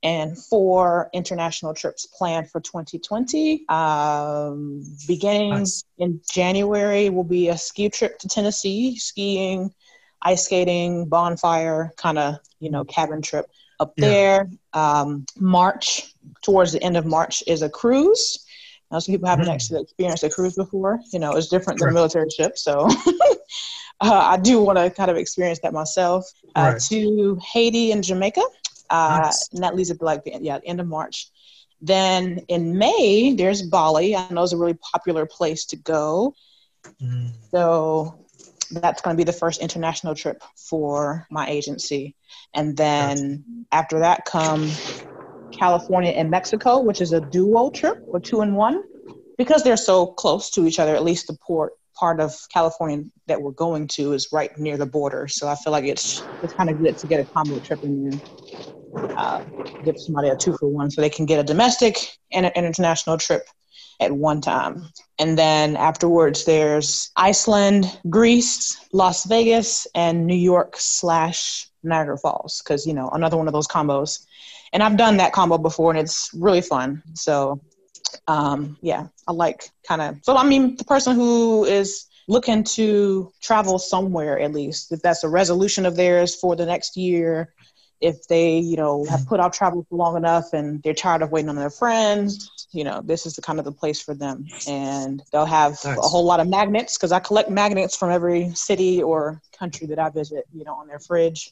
[0.01, 3.67] and four international trips planned for 2020.
[3.67, 5.83] Um, beginning Nice.
[5.97, 9.73] in January will be a ski trip to Tennessee, skiing,
[10.21, 13.45] ice skating, bonfire, kind of, you know, cabin trip
[13.79, 14.07] up Yeah.
[14.07, 14.49] there.
[14.73, 18.45] Um, March, towards the end of March, is a cruise.
[18.91, 19.53] Now, some people haven't Mhm.
[19.53, 20.99] actually experienced a cruise before.
[21.11, 21.93] You know, it's different than a Right.
[21.95, 22.57] military ship.
[22.57, 22.87] So
[24.01, 26.25] uh, I do want to kind of experience that myself.
[26.55, 26.81] Uh, Right.
[26.89, 28.43] To Haiti and Jamaica.
[28.89, 29.49] Uh, Nice.
[29.53, 31.29] And that leads like, the, yeah, end of March.
[31.81, 34.15] Then in May, there's Bali.
[34.15, 36.33] I know it's a really popular place to go.
[37.01, 38.22] Mm, So
[38.73, 42.15] that's going to be the first international trip for my agency.
[42.53, 44.69] And then after that come
[45.57, 48.83] California and Mexico, which is a duo trip or two in one,
[49.37, 50.95] because they're so close to each other.
[50.95, 54.85] At least the port part of California that we're going to is right near the
[54.85, 57.79] border, so I feel like it's it's kind of good to get a combo trip
[57.83, 58.19] in there.
[59.15, 59.41] Uh,
[59.83, 61.97] give somebody a two for one, so they can get a domestic
[62.31, 63.47] and an international trip
[64.03, 64.89] at one time.
[65.19, 72.85] And then afterwards, there's Iceland, Greece, Las Vegas, and New York slash Niagara Falls, because
[72.85, 74.25] you know another one of those combos.
[74.71, 77.03] And I've done that combo before, and it's really fun.
[77.13, 77.61] So
[78.27, 80.17] um, yeah, I like kind of.
[80.23, 85.23] So I mean, the person who is looking to travel somewhere at least, if that's
[85.23, 87.53] a resolution of theirs for the next year,
[88.03, 91.31] if they you know have put off travel for long enough and they're tired of
[91.31, 94.45] waiting on their friends, you know, this is the kind of the place for them,
[94.67, 95.97] and they'll have nice.
[95.97, 99.99] a whole lot of magnets because I collect magnets from every city or country that
[99.99, 101.51] I visit, you know, on their fridge.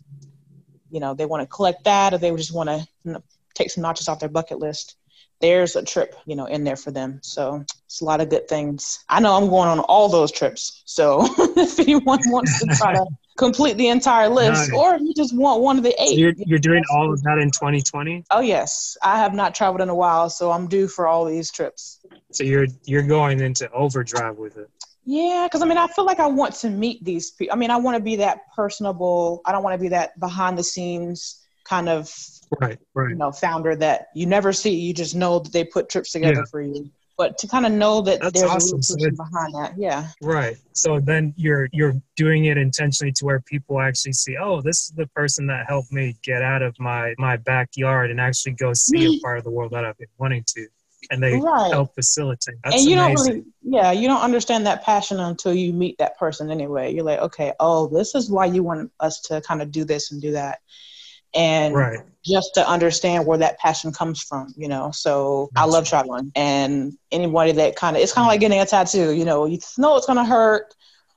[0.91, 3.23] You know, they want to collect that, or they just want to you know,
[3.55, 4.97] take some notches off their bucket list
[5.41, 7.19] there's a trip, you know, in there for them.
[7.23, 9.03] So it's a lot of good things.
[9.09, 10.83] I know I'm going on all those trips.
[10.85, 13.05] So if anyone wants to try to
[13.37, 16.09] complete the entire list, or if you just want one of the eight.
[16.09, 18.25] So you're, you're doing all of that in 2020?
[18.31, 21.51] Oh yes, I have not traveled in a while, so I'm due for all these
[21.51, 21.99] trips.
[22.31, 24.69] So you're you're going into overdrive with it.
[25.03, 27.53] Yeah, because I mean, I feel like I want to meet these people.
[27.53, 29.41] I mean, I want to be that personable.
[29.45, 32.13] I don't want to be that behind the scenes kind of
[32.59, 33.09] right, right.
[33.09, 34.75] you know founder that you never see.
[34.75, 36.43] You just know that they put trips together yeah.
[36.49, 36.91] for you.
[37.21, 38.79] But to kind of know that That's there's awesome.
[38.79, 40.07] a so behind that, yeah.
[40.23, 40.57] Right.
[40.73, 44.93] So then you're you're doing it intentionally to where people actually see, oh, this is
[44.95, 49.17] the person that helped me get out of my my backyard and actually go see
[49.17, 50.67] a part of the world that I've been wanting to
[51.11, 51.71] and they right.
[51.71, 52.55] help facilitate.
[52.63, 53.15] That's and you amazing.
[53.15, 56.91] don't really, yeah, you don't understand that passion until you meet that person anyway.
[56.91, 60.11] You're like, okay, oh, this is why you want us to kind of do this
[60.11, 60.59] and do that
[61.33, 61.99] and right.
[62.25, 64.91] just to understand where that passion comes from, you know.
[64.91, 68.65] So I love traveling, and anybody that kind of it's kind of like getting a
[68.65, 69.45] tattoo, you know.
[69.45, 70.73] You know it's gonna hurt,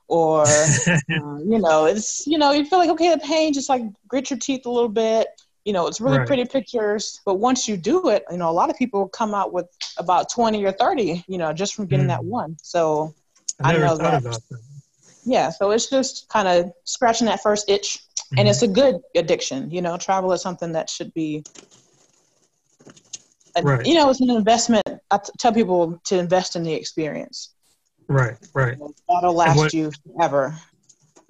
[0.08, 0.42] or
[0.86, 4.30] uh, you know, it's you know you feel like okay, the pain just like grit
[4.30, 5.28] your teeth a little bit.
[5.64, 6.26] You know, it's really right.
[6.26, 9.52] pretty pictures, but once you do it, you know, a lot of people come out
[9.52, 12.10] with about twenty or thirty, you know, just from getting mm.
[12.10, 12.56] that one.
[12.62, 13.14] So
[13.62, 14.22] I, I know that.
[14.22, 14.40] that.
[15.24, 18.03] Yeah, so it's just kind of scratching that first itch
[18.34, 18.40] mm-hmm.
[18.40, 19.70] and it's a good addiction.
[19.70, 21.44] You know, travel is something that should be.
[23.62, 23.86] Right.
[23.86, 24.84] You know, it's an investment.
[25.12, 27.54] I t- tell people to invest in the experience.
[28.08, 28.76] Right, right.
[29.08, 30.56] That'll last what, you forever.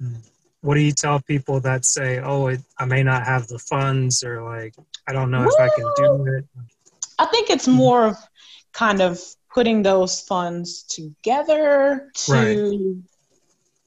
[0.03, 0.27] Mm.
[0.63, 4.25] What do you tell people that say, "Oh, it, I may not have the funds,"
[4.25, 4.75] or like,
[5.07, 5.49] "I don't know Woo!
[5.49, 6.47] if I can do it"?
[7.19, 8.17] I think it's more of
[8.73, 9.21] kind of
[9.53, 13.14] putting those funds together to right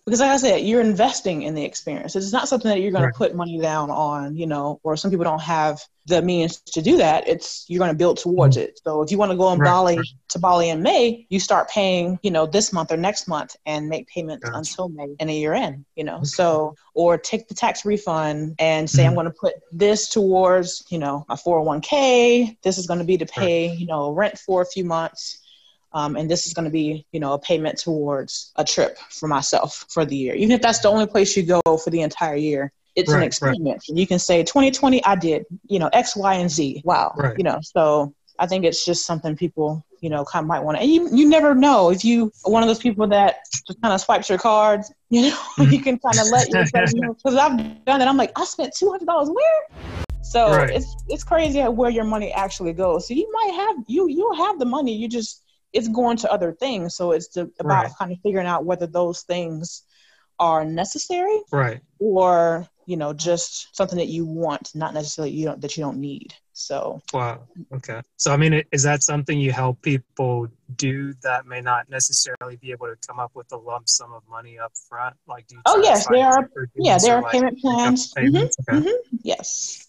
[0.08, 2.16] because like I said, you're investing in the experience.
[2.16, 3.14] It's not something that you're going right.
[3.14, 6.82] to put money down on, you know, or some people don't have the means to
[6.82, 7.28] do that.
[7.28, 8.68] It's you're going to build towards mm-hmm.
[8.68, 8.80] it.
[8.86, 9.68] So if you want to go on right.
[9.68, 10.06] Bali right.
[10.30, 13.90] to Bali in May, you start paying, you know, this month or next month and
[13.90, 14.58] make payments gotcha.
[14.58, 16.20] until May and a year in, you know.
[16.20, 16.24] Okay.
[16.24, 19.10] So or take the tax refund and say mm-hmm.
[19.10, 22.56] I'm going to put this towards, you know, my 401k.
[22.62, 25.44] This is going to be to pay, you know, rent for a few months
[25.98, 29.28] um, and this is going to be, you know, a payment towards a trip for
[29.28, 30.36] myself for the year.
[30.36, 33.24] Even if that's the only place you go for the entire year, it's right, an
[33.24, 33.90] experience.
[33.90, 33.98] Right.
[33.98, 36.84] You can say 2020, I did, you know, X, Y, and Z.
[36.86, 37.14] Wow.
[37.18, 37.36] Right.
[37.36, 40.78] You know, so I think it's just something people, you know, kind of might want
[40.78, 43.92] to, and you, you never know if you one of those people that just kind
[43.92, 45.72] of swipes your cards, you know, mm-hmm.
[45.72, 48.06] you can kind of let yourself, because I've done it.
[48.06, 49.88] I'm like, I spent $200 where?
[50.22, 50.70] So right.
[50.70, 53.08] it's it's crazy where your money actually goes.
[53.08, 54.94] So you might have you you'll have the money.
[54.94, 55.42] You just
[55.78, 56.96] it's going to other things.
[56.96, 57.92] So it's the, about right.
[58.00, 59.84] kind of figuring out whether those things
[60.40, 65.62] are necessary, right, or you know just something that you want, not necessarily you don't
[65.62, 66.34] that you don't need.
[66.54, 67.42] So wow,
[67.74, 68.02] okay.
[68.18, 72.72] So I mean, is that something you help people do that may not necessarily be
[72.72, 75.16] able to come up with a lump sum of money up front?
[75.28, 76.50] Like, do you oh yes, there are.
[76.76, 78.14] Yeah, there are like payment plans.
[78.16, 78.36] Mm-hmm.
[78.36, 78.90] Okay.
[78.90, 79.18] Mm-hmm.
[79.22, 79.88] Yes.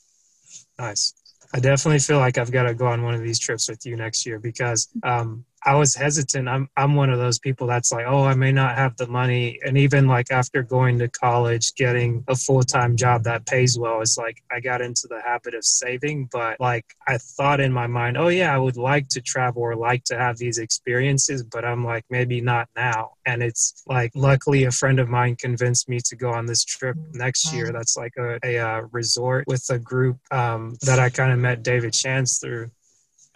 [0.78, 1.14] Nice.
[1.54, 3.96] I definitely feel like I've got to go on one of these trips with you
[3.96, 6.48] next year because um, I was hesitant.
[6.48, 9.58] I'm I'm one of those people that's like, oh, I may not have the money.
[9.64, 14.00] And even like after going to college, getting a full time job that pays well,
[14.00, 16.28] it's like I got into the habit of saving.
[16.30, 19.74] But like I thought in my mind, oh yeah, I would like to travel or
[19.74, 23.12] like to have these experiences, but I'm like maybe not now.
[23.26, 26.96] And it's like luckily a friend of mine convinced me to go on this trip
[27.12, 27.72] next year.
[27.72, 31.62] That's like a, a, uh, resort with a group um, that I kind of met
[31.62, 32.70] David Chance through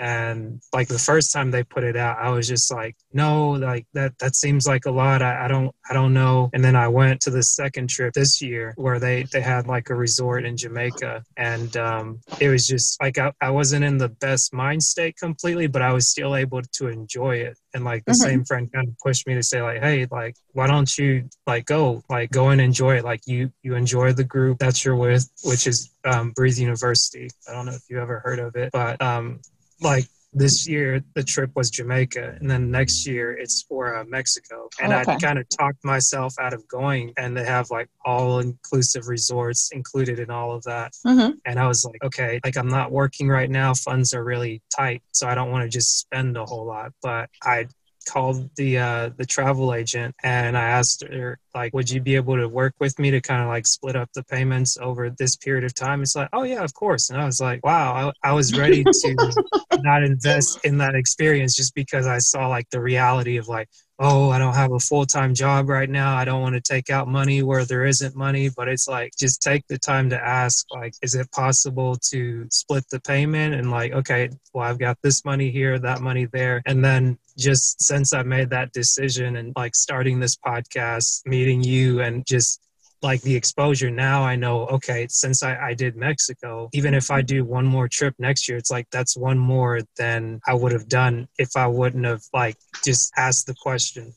[0.02, 3.86] And like the first time they put it out, I was just like, no, like
[3.94, 5.22] that that seems like a lot.
[5.22, 6.50] I, I don't I don't know.
[6.52, 9.90] And then I went to the second trip this year where they they had like
[9.90, 14.08] a resort in Jamaica, and um, it was just like I, I wasn't in the
[14.08, 17.56] best mind state completely, but I was still able to enjoy it.
[17.72, 18.28] And like the mm-hmm.
[18.28, 21.64] same friend kind of pushed me to say like, hey, like why don't you like
[21.66, 23.04] go like go and enjoy it?
[23.04, 27.28] Like you you enjoy the group that you're with, which is um, Breathe University.
[27.48, 29.38] I don't know if you ever heard of it, but um,
[29.82, 34.68] like this year the trip was Jamaica, and then next year it's for uh, Mexico.
[34.80, 35.12] And okay.
[35.12, 39.70] I kind of talked myself out of going, and they have like all inclusive resorts
[39.72, 40.92] included in all of that.
[41.06, 41.32] Mm-hmm.
[41.44, 45.02] And I was like, okay, like I'm not working right now, funds are really tight,
[45.12, 46.92] so I don't want to just spend a whole lot.
[47.02, 47.66] But I
[48.02, 52.36] called the uh, the travel agent and I asked her like, would you be able
[52.36, 55.64] to work with me to kind of like split up the payments over this period
[55.64, 56.02] of time?
[56.02, 57.10] It's like, oh yeah, of course.
[57.10, 59.44] And I was like, wow, I, I was ready to
[59.78, 64.30] not invest in that experience just because I saw like the reality of like, oh,
[64.30, 66.16] I don't have a full time job right now.
[66.16, 68.48] I don't want to take out money where there isn't money.
[68.48, 72.84] But it's like, just take the time to ask, like, is it possible to split
[72.90, 73.54] the payment?
[73.54, 76.62] And like, okay, well, I've got this money here, that money there.
[76.66, 82.00] And then just since I made that decision and like starting this podcast, meeting you,
[82.00, 82.62] and just
[83.02, 87.20] like the exposure now i know okay since I, I did mexico even if i
[87.20, 90.88] do one more trip next year it's like that's one more than i would have
[90.88, 94.14] done if i wouldn't have like just asked the question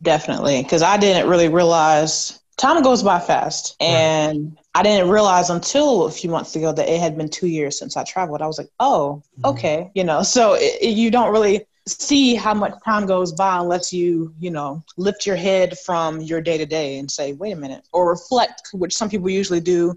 [0.00, 4.64] definitely because i didn't really realize time goes by fast and right.
[4.74, 7.96] i didn't realize until a few months ago that it had been two years since
[7.96, 9.46] i traveled i was like oh mm-hmm.
[9.46, 9.90] okay mm-hmm.
[9.94, 13.68] you know so it, it, you don't really see how much time goes by and
[13.68, 17.52] lets you, you know, lift your head from your day to day and say, wait
[17.52, 19.94] a minute, or reflect, which some people usually do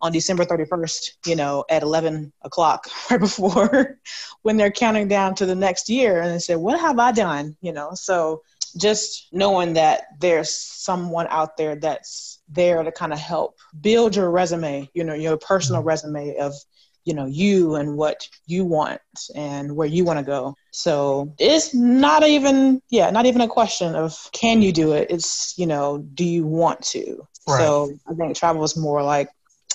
[0.00, 3.98] on December 31st, you know, at 11 o'clock right before
[4.42, 7.56] when they're counting down to the next year and they say, what have I done?
[7.60, 8.42] You know, so
[8.76, 14.30] just knowing that there's someone out there that's there to kind of help build your
[14.30, 15.88] resume, you know, your personal mm-hmm.
[15.88, 16.54] resume of
[17.04, 19.00] you know you and what you want
[19.34, 20.54] and where you want to go.
[20.70, 25.10] So it's not even yeah not even a question of can you do it.
[25.10, 27.26] It's you know do you want to?
[27.48, 27.60] Right.
[27.60, 29.30] so i think travel is more like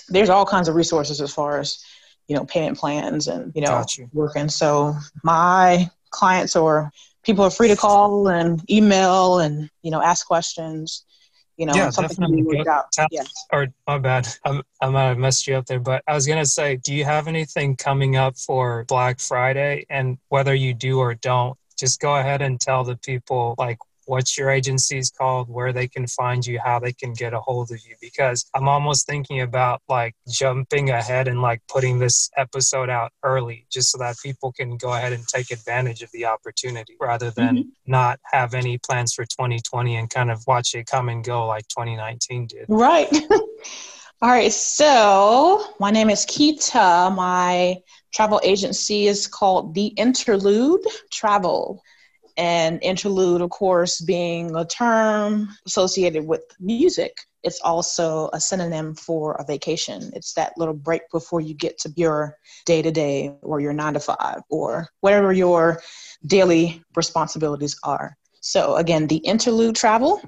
[0.08, 1.82] there's all kinds of resources as far as
[2.28, 4.08] you know payment plans and you know you.
[4.12, 4.48] working.
[4.48, 6.90] So my clients or
[7.22, 11.04] people are free to call and email and you know ask questions
[11.56, 12.38] you know, yeah, something definitely.
[12.38, 12.92] can worked out.
[12.92, 13.22] Tell, yeah.
[13.52, 16.46] Or my bad, I'm, I might have messed you up there, but I was gonna
[16.46, 19.86] say, do you have anything coming up for Black Friday?
[19.88, 24.36] And whether you do or don't, just go ahead and tell the people like what
[24.36, 27.70] your agency is called, where they can find you, how they can get a hold
[27.70, 27.94] of you.
[28.00, 33.66] Because I'm almost thinking about like jumping ahead and like putting this episode out early
[33.70, 37.56] just so that people can go ahead and take advantage of the opportunity rather than
[37.56, 37.68] mm-hmm.
[37.86, 41.66] not have any plans for 2020 and kind of watch it come and go like
[41.68, 42.66] 2019 did.
[42.68, 43.08] Right.
[44.22, 47.14] All right, so my name is Keita.
[47.14, 47.76] My
[48.14, 51.82] travel agency is called The Interlude Travel
[52.36, 57.16] and interlude, of course, being a term associated with music.
[57.42, 60.10] It's also a synonym for a vacation.
[60.14, 63.94] It's that little break before you get to your day to day or your nine
[63.94, 65.80] to five or whatever your
[66.26, 68.16] daily responsibilities are.
[68.40, 70.20] So, again, the interlude travel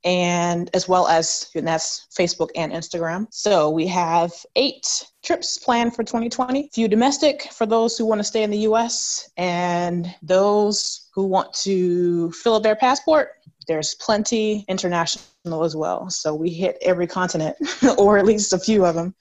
[0.04, 3.28] and as well as and that's Facebook and Instagram.
[3.32, 6.70] So we have eight trips planned for 2020.
[6.74, 9.30] Few domestic for those who want to stay in the U.S.
[9.38, 13.32] and those who want to fill up their passport.
[13.68, 16.10] There's plenty international as well.
[16.10, 17.56] So we hit every continent,
[17.98, 19.16] or at least a few of them.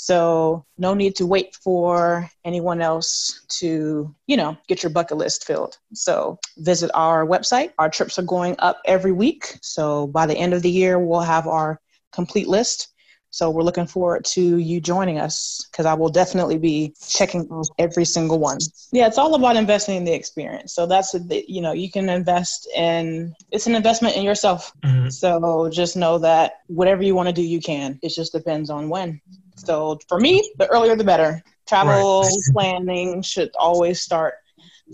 [0.00, 5.44] So no need to wait for anyone else to, you know, get your bucket list
[5.44, 5.76] filled.
[5.92, 7.72] So visit our website.
[7.80, 9.58] Our trips are going up every week.
[9.60, 11.80] So by the end of the year, we'll have our
[12.12, 12.94] complete list.
[13.30, 18.04] So we're looking forward to you joining us because I will definitely be checking every
[18.04, 18.58] single one.
[18.92, 20.74] Yeah, it's all about investing in the experience.
[20.74, 24.72] So that's a, you know you can invest in it's an investment in yourself.
[24.84, 25.08] Mm-hmm.
[25.08, 27.98] So just know that whatever you want to do, you can.
[28.00, 29.20] It just depends on when.
[29.58, 31.42] So for me, the earlier the better.
[31.66, 32.32] Travel right.
[32.52, 34.34] planning should always start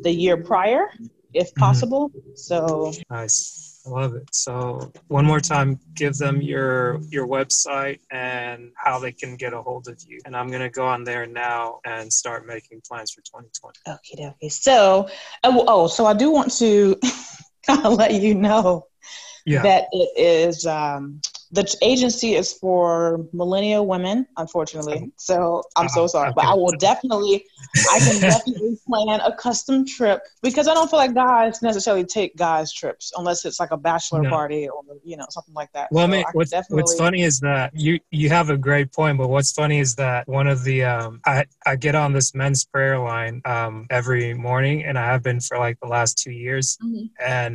[0.03, 0.89] the year prior,
[1.33, 1.61] if mm-hmm.
[1.61, 2.11] possible.
[2.11, 2.31] Mm-hmm.
[2.35, 3.83] So nice.
[3.87, 4.35] I love it.
[4.35, 9.61] So one more time, give them your your website and how they can get a
[9.61, 10.21] hold of you.
[10.25, 13.79] And I'm gonna go on there now and start making plans for 2020.
[13.87, 14.49] Okay, okay.
[14.49, 15.09] So,
[15.45, 16.99] oh, oh, so I do want to
[17.67, 18.87] kind of let you know
[19.45, 19.63] Yeah.
[19.63, 21.21] that it is um,
[21.55, 25.13] the agency is for millennial women, unfortunately.
[25.17, 26.45] So I'm so Uh, sorry, but.
[26.45, 27.45] I will definitely,
[27.95, 32.37] I can definitely plan a custom trip because I don't feel like guys necessarily take
[32.37, 34.31] guys trips unless it's like a bachelor No.
[34.31, 35.89] party or you know something like that.
[35.93, 39.29] Well, I mean, what's, what's funny is that you you have a great point, but
[39.29, 42.99] what's funny is that one of the um, I I get on this men's prayer
[42.99, 46.77] line um, every morning, and I have been for like the last two years.
[46.83, 47.11] Mhm.
[47.25, 47.55] And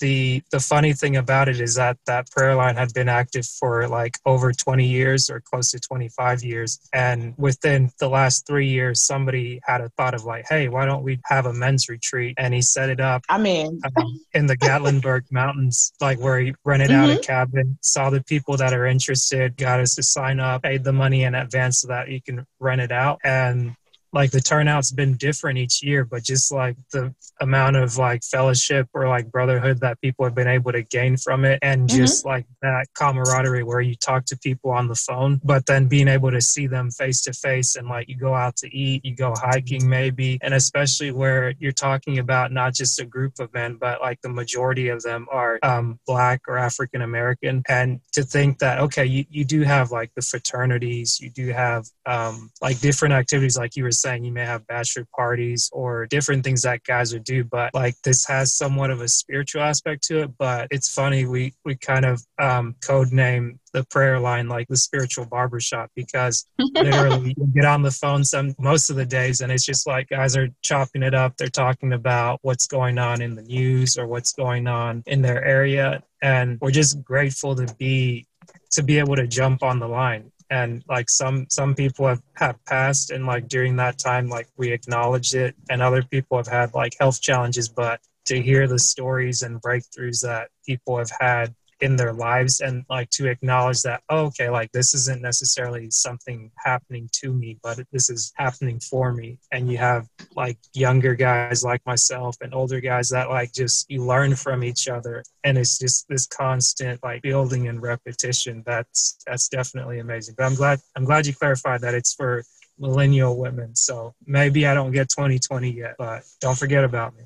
[0.00, 3.88] the the funny thing about it is that that prayer line had been active for
[3.88, 9.02] like over 20 years or close to 25 years, and within the last three years,
[9.02, 12.34] somebody had a thought of like, hey, why don't we have a men's retreat?
[12.38, 16.54] And he set it up I mean, um, in the Gatlinburg Mountains, like where he
[16.64, 20.62] rented out a cabin, saw the people that are interested, got us to sign up,
[20.62, 23.20] paid the money in advance so that you can rent it out.
[23.24, 23.74] And
[24.12, 28.88] like the turnout's been different each year, but just like the amount of like fellowship
[28.92, 32.44] or like brotherhood that people have been able to gain from it, and just like
[32.62, 36.40] that camaraderie where you talk to people on the phone, but then being able to
[36.40, 39.88] see them face to face and like you go out to eat, you go hiking
[39.88, 44.20] maybe, and especially where you're talking about not just a group of men, but like
[44.22, 49.04] the majority of them are um, black or African American, and to think that okay,
[49.04, 53.76] you, you do have like the fraternities, you do have um, like different activities, like
[53.76, 57.44] you were saying, you may have bachelor parties or different things that guys would do,
[57.44, 60.30] but like this has somewhat of a spiritual aspect to it.
[60.38, 64.76] But it's funny, we we kind of um, code name the prayer line like the
[64.76, 69.52] spiritual barbershop because literally you get on the phone some most of the days and
[69.52, 73.34] it's just like guys are chopping it up they're talking about what's going on in
[73.34, 78.26] the news or what's going on in their area and we're just grateful to be
[78.70, 82.62] to be able to jump on the line and like some some people have have
[82.64, 86.74] passed and like during that time like we acknowledged it and other people have had
[86.74, 91.96] like health challenges but to hear the stories and breakthroughs that people have had in
[91.96, 97.08] their lives and like to acknowledge that oh, okay like this isn't necessarily something happening
[97.12, 99.38] to me but this is happening for me.
[99.52, 104.04] And you have like younger guys like myself and older guys that like just you
[104.04, 105.22] learn from each other.
[105.44, 110.34] And it's just this constant like building and repetition that's that's definitely amazing.
[110.36, 112.42] But i'm glad i'm glad you clarified that it's for
[112.78, 113.74] millennial women.
[113.74, 117.24] So maybe i don't get 2020 yet but don't forget about me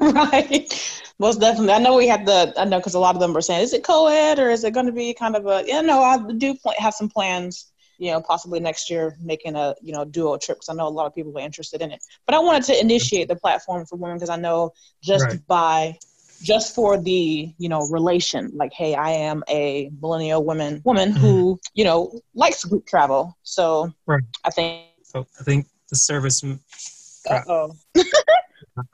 [0.14, 1.02] right.
[1.18, 1.74] Most definitely.
[1.74, 3.72] I know we had the, I know because a lot of them were saying, is
[3.74, 6.18] it co ed or is it going to be kind of a, yeah, know, I
[6.32, 10.38] do pl- have some plans, you know, possibly next year making a, you know, duo
[10.38, 12.02] trip because I know a lot of people were interested in it.
[12.26, 14.72] But I wanted to initiate the platform for women because I know
[15.02, 15.46] just Right.
[15.46, 15.98] by,
[16.42, 21.60] just for the, you know, relation, like, hey, I am a millennial woman, woman who,
[21.74, 23.36] you know, likes group travel.
[23.42, 24.22] So Right.
[24.44, 26.42] I think, so i think the service
[27.28, 27.72] uh oh,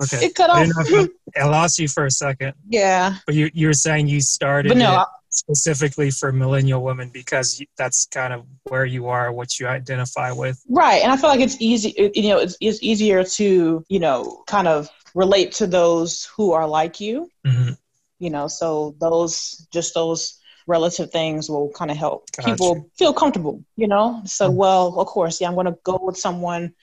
[0.02, 0.88] okay it cut I, off.
[1.36, 3.16] I I lost you for a second yeah.
[3.26, 8.06] but you, you were saying you started But no, specifically for millennial women because that's
[8.06, 10.62] kind of where you are, what you identify with.
[10.68, 11.94] Right, and I feel like it's easy.
[12.14, 16.66] You know, it's, it's easier to you know kind of relate to those who are
[16.66, 17.30] like you.
[17.46, 17.70] hmm
[18.18, 22.50] You know, so those just those relative things will kind of help Gotcha.
[22.50, 23.62] people feel comfortable.
[23.76, 24.54] You know, so Mhm.
[24.54, 26.74] well, of course, yeah, I'm going to go with someone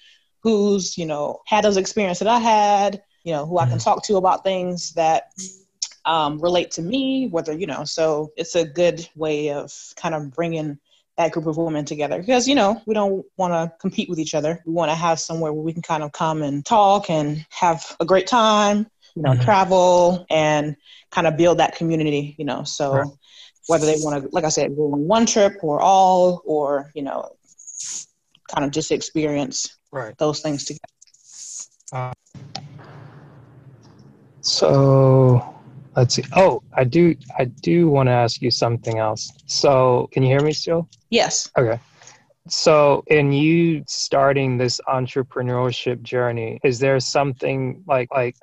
[0.44, 3.02] who's you know had those experiences that I had.
[3.24, 3.84] You know, who I can Mhm.
[3.84, 5.32] talk to about things that
[6.06, 7.28] um, relate to me.
[7.30, 10.78] Whether you know, so it's a good way of kind of bringing
[11.18, 14.34] that group of women together because you know we don't want to compete with each
[14.34, 17.46] other we want to have somewhere where we can kind of come and talk and
[17.52, 19.44] have a great time you know Mhm.
[19.44, 20.76] travel and
[21.12, 23.08] kind of build that community you know so Right.
[23.68, 27.04] whether they want to like i said go on one trip or all or you
[27.04, 27.30] know
[28.48, 30.18] kind of just experience Right.
[30.18, 32.14] those things together
[34.42, 35.56] So
[35.96, 36.24] let's see.
[36.36, 37.16] Oh, I do.
[37.38, 39.32] I do want to ask you something else.
[39.46, 40.90] So can you hear me still?
[41.10, 41.80] yes Okay.
[42.50, 48.36] So, in you starting this entrepreneurship journey, is there something like like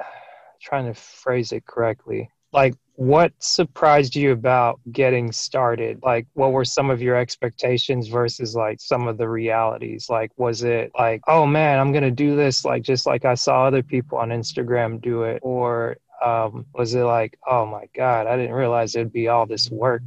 [0.62, 2.30] trying to phrase it correctly?
[2.52, 5.98] Like what surprised you about getting started?
[6.02, 10.10] Like what were some of your expectations versus like some of the realities?
[10.10, 13.32] Like was it like, "Oh man, I'm going to do this like just like I
[13.32, 18.26] saw other people on Instagram do it?" Or um, was it like, "Oh my god,
[18.26, 20.02] I didn't realize it'd be all this work."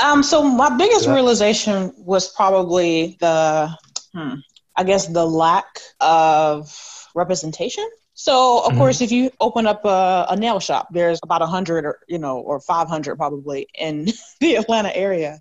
[0.00, 1.12] Um, so my biggest Yeah.
[1.12, 3.76] realization was probably the,
[4.14, 4.36] hmm,
[4.74, 5.66] I guess, the lack
[6.00, 6.74] of
[7.14, 7.86] representation.
[8.26, 8.78] So of Mhm.
[8.78, 12.18] course, if you open up a, a nail shop, there's about a hundred or you
[12.24, 14.06] know or five hundred probably in
[14.40, 15.40] the Atlanta area.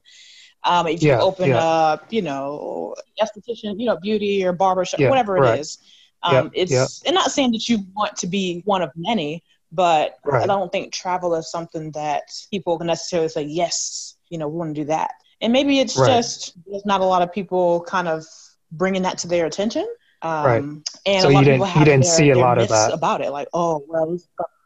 [0.63, 1.57] Um, if you Yeah, open yeah.
[1.59, 5.59] up, you know, esthetician, you know, beauty or barber shop, Yeah, whatever it right.
[5.59, 5.77] is,
[6.23, 10.45] um, it's and not saying that you want to be one of many, but I
[10.47, 14.75] don't think travel is something that people can necessarily say yes, you know, we want
[14.75, 15.11] to do that.
[15.41, 16.07] And maybe it's Right.
[16.13, 18.25] just there's not a lot of people kind of
[18.71, 19.85] bringing that to their attention.
[20.21, 20.63] Um, Right.
[21.05, 22.93] And So you didn't- you didn't their, see a lot of that.
[22.93, 24.17] about it, like, oh, well,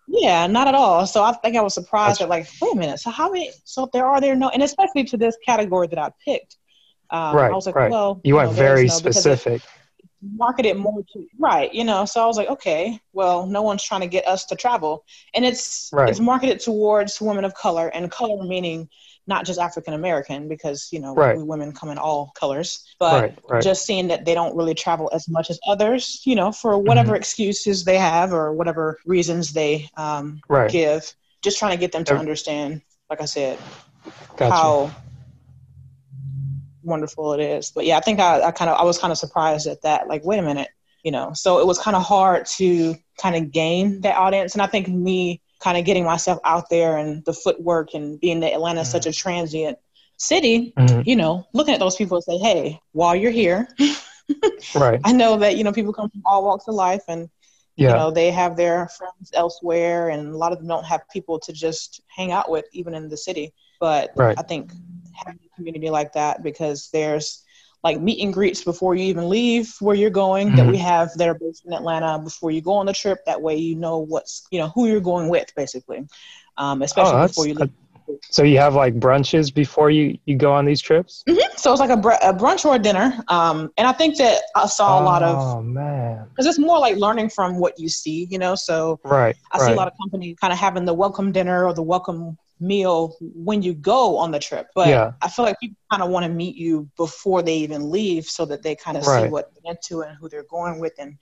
[0.08, 1.08] yeah, not at all.
[1.08, 2.24] So I think I was surprised Gotcha.
[2.26, 3.52] at like, wait a minute, so how many?
[3.64, 6.58] So there are there no, and especially to this category that I picked.
[7.10, 7.90] Um, Right, I was like, right.
[7.92, 9.62] well, You went know, very no- specific.
[10.38, 12.04] marketed more to right, you know.
[12.06, 15.04] So I was like, okay, well, no one's trying to get us to travel,
[15.36, 16.10] and it's Right.
[16.10, 18.90] it's marketed towards women of color, and color meaning
[19.28, 21.38] not just African American, because you know Right.
[21.38, 23.64] we women come in all colors, but Right, right.
[23.64, 27.14] just seeing that they don't really travel as much as others, you know, for whatever
[27.14, 27.16] Mm-hmm.
[27.16, 30.70] excuses they have or whatever reasons they um, Right.
[30.72, 33.60] give, just trying to get them to understand, like I said,
[34.38, 34.54] Gotcha.
[34.54, 34.92] how
[36.84, 37.72] wonderful it is.
[37.72, 40.08] But yeah, I think I, I kind of I was kind of surprised at that.
[40.08, 40.70] Like, wait a minute,
[41.04, 41.34] you know.
[41.34, 44.88] So it was kind of hard to kind of gain that audience, and I think
[44.88, 48.92] me kind of getting myself out there and the footwork and being that Atlanta is
[48.92, 49.78] such a transient
[50.18, 51.06] city, Mhm.
[51.06, 53.68] you know, looking at those people and say, hey, while you're here,
[54.74, 55.00] Right.
[55.04, 57.30] I know that you know people come from all walks of life and
[57.78, 57.90] Yeah.
[57.90, 61.40] you know they have their friends elsewhere and a lot of them don't have people
[61.42, 64.38] to just hang out with even in the city but Right.
[64.40, 64.72] i think
[65.14, 67.44] having a community like that because there's
[67.86, 70.72] like meet and greets before you even leave where you're going that Mhm.
[70.74, 73.56] we have that are based in atlanta before you go on the trip that way
[73.56, 76.00] you know what's you know who you're going with basically
[76.58, 77.72] um, especially Oh, before you leave
[78.36, 81.24] so you have like brunches before you you go on these trips?
[81.58, 84.42] so it's like a, br- a brunch or a dinner um, and i think that
[84.56, 86.28] i saw a lot of Oh man.
[86.36, 89.36] because it's more like learning from what you see you know so Right.
[89.52, 89.66] I right.
[89.68, 93.16] see a lot of companies kind of having the welcome dinner or the welcome meal
[93.20, 94.68] when you go on the trip.
[94.76, 95.12] But Yeah.
[95.22, 98.46] I feel like people kind of want to meet you before they even leave so
[98.46, 101.18] that they kind of see what they're into and who they're going with and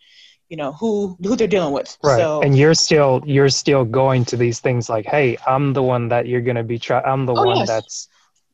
[0.49, 1.97] you know who who they're dealing with.
[2.03, 2.17] Right.
[2.17, 6.09] So and you're still you're still going to these things like, hey, I'm the one
[6.09, 7.67] that you're gonna be try I'm the Oh, one yes.
[7.67, 8.07] that's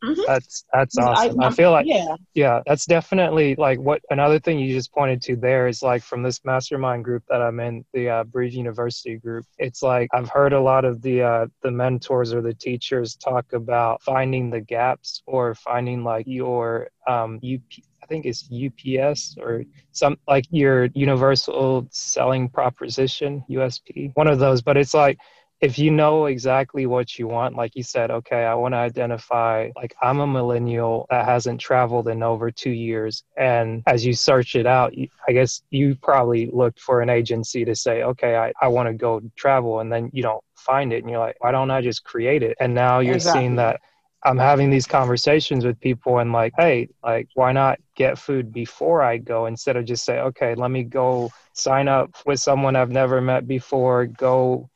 [0.03, 0.25] Mhm.
[0.25, 1.39] that's that's awesome.
[1.41, 5.21] I, I'm- feel like yeah, yeah, that's definitely like what another thing you just pointed
[5.23, 9.17] to there is like from this mastermind group that I'm in, the uh, Breeze University
[9.17, 9.45] group.
[9.57, 13.51] It's like I've heard a lot of the uh, the mentors or the teachers talk
[13.53, 17.61] about finding the gaps or finding like your um, UP.
[18.01, 24.61] I think it's UPS or some like your universal selling proposition USP, one of those.
[24.61, 25.19] But it's like
[25.61, 29.71] if you know exactly what you want, like you said, okay, I want to identify,
[29.75, 33.23] like, I'm a millennial that hasn't traveled in over two years.
[33.35, 34.93] And as you search it out,
[35.27, 38.93] I guess you probably looked for an agency to say, okay, I, I want to
[38.93, 39.81] go travel.
[39.81, 41.03] And then you don't find it.
[41.03, 42.55] And you're like, why don't I just create it?
[42.61, 43.41] And now you're Exactly.
[43.41, 43.81] seeing that
[44.23, 49.01] I'm having these conversations with people and like, hey, like, why not get food before
[49.01, 52.91] I go instead of just say, okay, let me go sign up with someone I've
[52.91, 54.69] never met before, go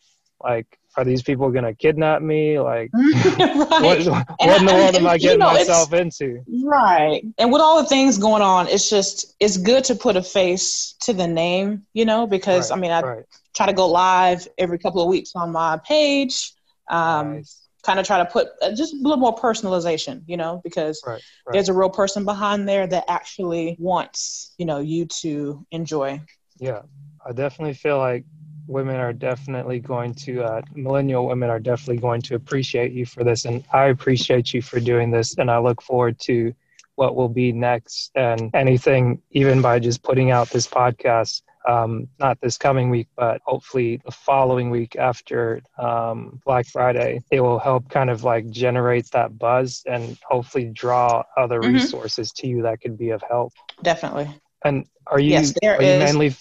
[0.43, 4.05] like are these people gonna kidnap me like what, right.
[4.05, 7.23] what in the world am i getting know, myself into Right.
[7.37, 10.95] And with all the things going on, it's just it's good to put a face
[11.01, 14.79] to the name, you know, because I mean I right, try to go live every
[14.79, 16.53] couple of weeks on my page.
[16.89, 17.67] Um, nice.
[17.83, 21.13] kind of try to put uh, just a little more personalization, you know, because right,
[21.13, 21.53] right.
[21.53, 26.21] there's a real person behind there that actually wants, you know, you to enjoy.
[26.59, 26.81] yeah
[27.25, 28.25] i definitely feel like
[28.67, 33.23] women are definitely going to uh, millennial women are definitely going to appreciate you for
[33.23, 36.53] this and i appreciate you for doing this and i look forward to
[36.95, 42.39] what will be next and anything even by just putting out this podcast um, not
[42.41, 47.89] this coming week but hopefully the following week after um, black friday it will help
[47.89, 51.73] kind of like generate that buzz and hopefully draw other Mhm.
[51.73, 54.27] resources to you that could be of help Definitely.
[54.63, 56.33] and are you Yes, there are you mainly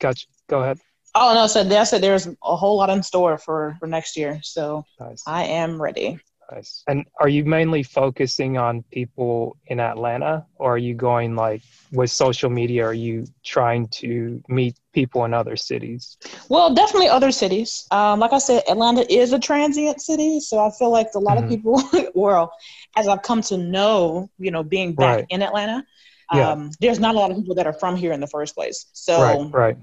[0.00, 0.16] got
[0.48, 0.78] go ahead
[1.14, 4.40] Oh no, so I said there's a whole lot in store for for next year,
[4.42, 6.18] so nice I am ready.
[6.50, 6.82] Nice.
[6.88, 11.60] And are you mainly focusing on people in Atlanta or are you going like
[11.92, 12.86] with social media?
[12.86, 16.16] Are you trying to meet people in other cities?
[16.48, 17.86] Well, definitely other cities.
[17.90, 21.36] Um, like I said, Atlanta is a transient city, so I feel like a lot
[21.36, 21.42] Mhm.
[21.42, 21.82] of people,
[22.14, 22.50] well,
[22.96, 25.26] as I've come to know, you know, being back Right.
[25.28, 25.84] in Atlanta,
[26.32, 26.50] Yeah.
[26.52, 28.86] um, there's not a lot of people that are from here in the first place.
[28.94, 29.76] So right, right.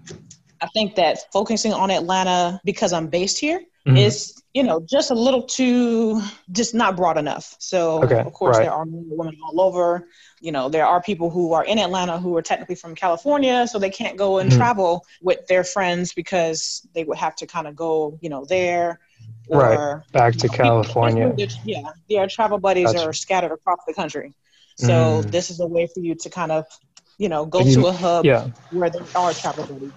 [0.61, 3.97] I think that focusing on Atlanta because I'm based here Mhm.
[3.97, 7.55] is, you know, just a little too, just not broad enough.
[7.59, 8.63] So, Okay, of course, right.
[8.63, 10.07] there are women all over.
[10.41, 13.77] You know, there are people who are in Atlanta who are technically from California, so
[13.79, 14.55] they can't go and Mhm.
[14.57, 18.99] travel with their friends because they would have to kind of go, you know, there.
[19.49, 19.77] Right.
[19.77, 21.35] Or, back to California.
[21.63, 23.07] yeah, their travel buddies Gotcha.
[23.07, 24.33] are scattered across the country.
[24.77, 25.31] So Mm.
[25.31, 26.65] this is a way for you to kind of,
[27.19, 29.91] you know, go you- to a hub Yeah, where there are travel buddies.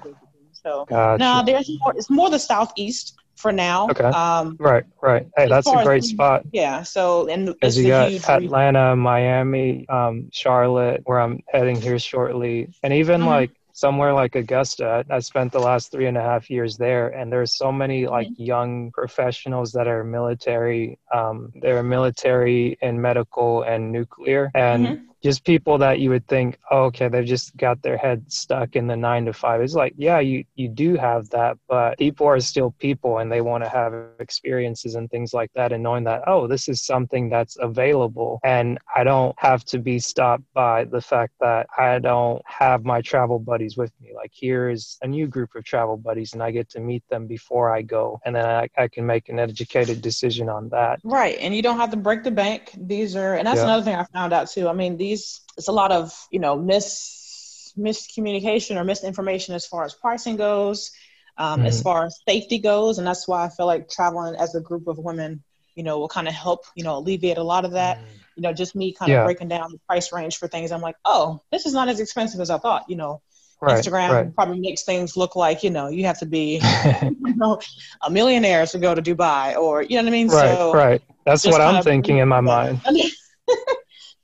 [0.68, 1.18] So gotcha.
[1.24, 1.94] no, there's more.
[1.96, 3.88] It's more the southeast for now.
[3.90, 4.04] Okay.
[4.04, 5.24] Um, Right, right.
[5.36, 6.42] Hey, that's a great the- spot.
[6.52, 6.82] yeah.
[6.82, 8.22] So and it's you got huge.
[8.22, 8.44] region.
[8.44, 13.26] Atlanta, Miami, um, Charlotte, where I'm heading here shortly, and even Mhm.
[13.26, 15.04] like somewhere like Augusta.
[15.08, 18.12] I spent the last three and a half years there, and there's so many Mm-hmm.
[18.12, 20.98] like young professionals that are military.
[21.14, 25.00] Um, they're military and medical and nuclear, and Mhm.
[25.22, 28.86] Just people that you would think, oh, okay, they've just got their head stuck in
[28.86, 29.60] the nine to five.
[29.60, 33.40] It's like, yeah, you you do have that, but people are still people, and they
[33.40, 37.28] want to have experiences and things like that, and knowing that, oh, this is something
[37.28, 42.42] that's available, and I don't have to be stopped by the fact that I don't
[42.46, 44.12] have my travel buddies with me.
[44.14, 47.26] Like here is a new group of travel buddies, and I get to meet them
[47.26, 51.00] before I go, and then I, I can make an educated decision on that.
[51.02, 52.70] Right, and you don't have to break the bank.
[52.76, 53.64] These are, and that's Yeah.
[53.64, 54.68] another thing I found out too.
[54.68, 59.84] I mean, these it's a lot of you know mis miscommunication or misinformation as far
[59.84, 60.90] as pricing goes,
[61.36, 61.82] um, as Mhm.
[61.82, 64.98] far as safety goes, and that's why I feel like traveling as a group of
[64.98, 65.42] women,
[65.74, 67.98] you know, will kind of help you know alleviate a lot of that.
[68.36, 69.22] You know, just me kind of Yeah.
[69.22, 70.70] breaking down the price range for things.
[70.72, 72.84] I'm like, oh, this is not as expensive as I thought.
[72.88, 73.20] You know,
[73.61, 74.34] Right, Instagram right.
[74.34, 76.61] probably makes things look like you know you have to be
[77.02, 77.59] you know,
[78.02, 80.28] a millionaire to go to Dubai or you know what I mean.
[80.28, 81.02] right, so right.
[81.24, 82.80] That's what I'm thinking in my mind.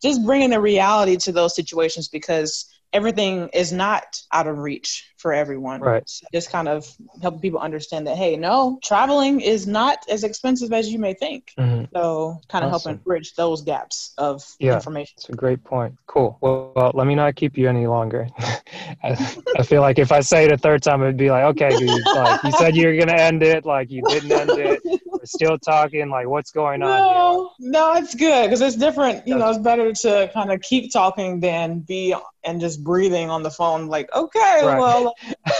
[0.04, 5.32] just bringing the reality to those situations because everything is not out of reach for
[5.32, 5.80] everyone.
[5.80, 6.02] Right.
[6.06, 6.86] So just kind of
[7.20, 11.52] helping people understand that hey, no, traveling is not as expensive as you may think.
[11.58, 11.88] Mhm.
[11.92, 12.90] So kind of Awesome.
[12.90, 14.74] helping bridge those gaps of Yeah.
[14.74, 15.14] information.
[15.16, 15.96] It's a great point.
[16.06, 16.38] Cool.
[16.40, 18.28] Well, well, let me not keep you any longer.
[19.02, 19.16] I,
[19.58, 22.04] I feel like if I say it a third time, it'd be like, okay, dude,
[22.14, 24.82] like you said you were gonna end it, like you didn't end it.
[25.24, 26.08] Still talking.
[26.10, 26.98] Like, what's going on?
[26.98, 29.26] No, no, it's good because it's different.
[29.26, 32.14] You know, it's better to kind of keep talking than be
[32.44, 33.86] and just breathing on the phone.
[33.86, 34.78] Like, okay, Right.
[34.78, 35.34] well, here?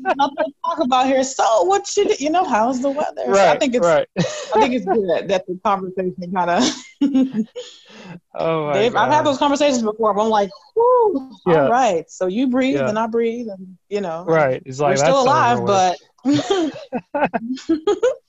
[0.00, 1.22] nothing to talk about here.
[1.24, 2.44] So, what should you know?
[2.44, 3.24] How's the weather?
[3.24, 3.56] So right.
[3.56, 4.08] I think it's right.
[4.18, 6.84] I think it's good that the conversation kind of.
[8.34, 11.64] Oh my I've had those conversations before, but I'm like, whew, Yeah.
[11.64, 12.08] all right.
[12.08, 12.88] So you breathe Yeah.
[12.88, 14.62] and I breathe, and you know, Right.
[14.64, 15.98] It's like we're still alive, but.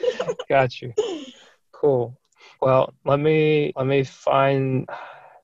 [0.48, 0.92] got you.
[1.72, 2.16] Cool.
[2.60, 4.88] Well, let me let me find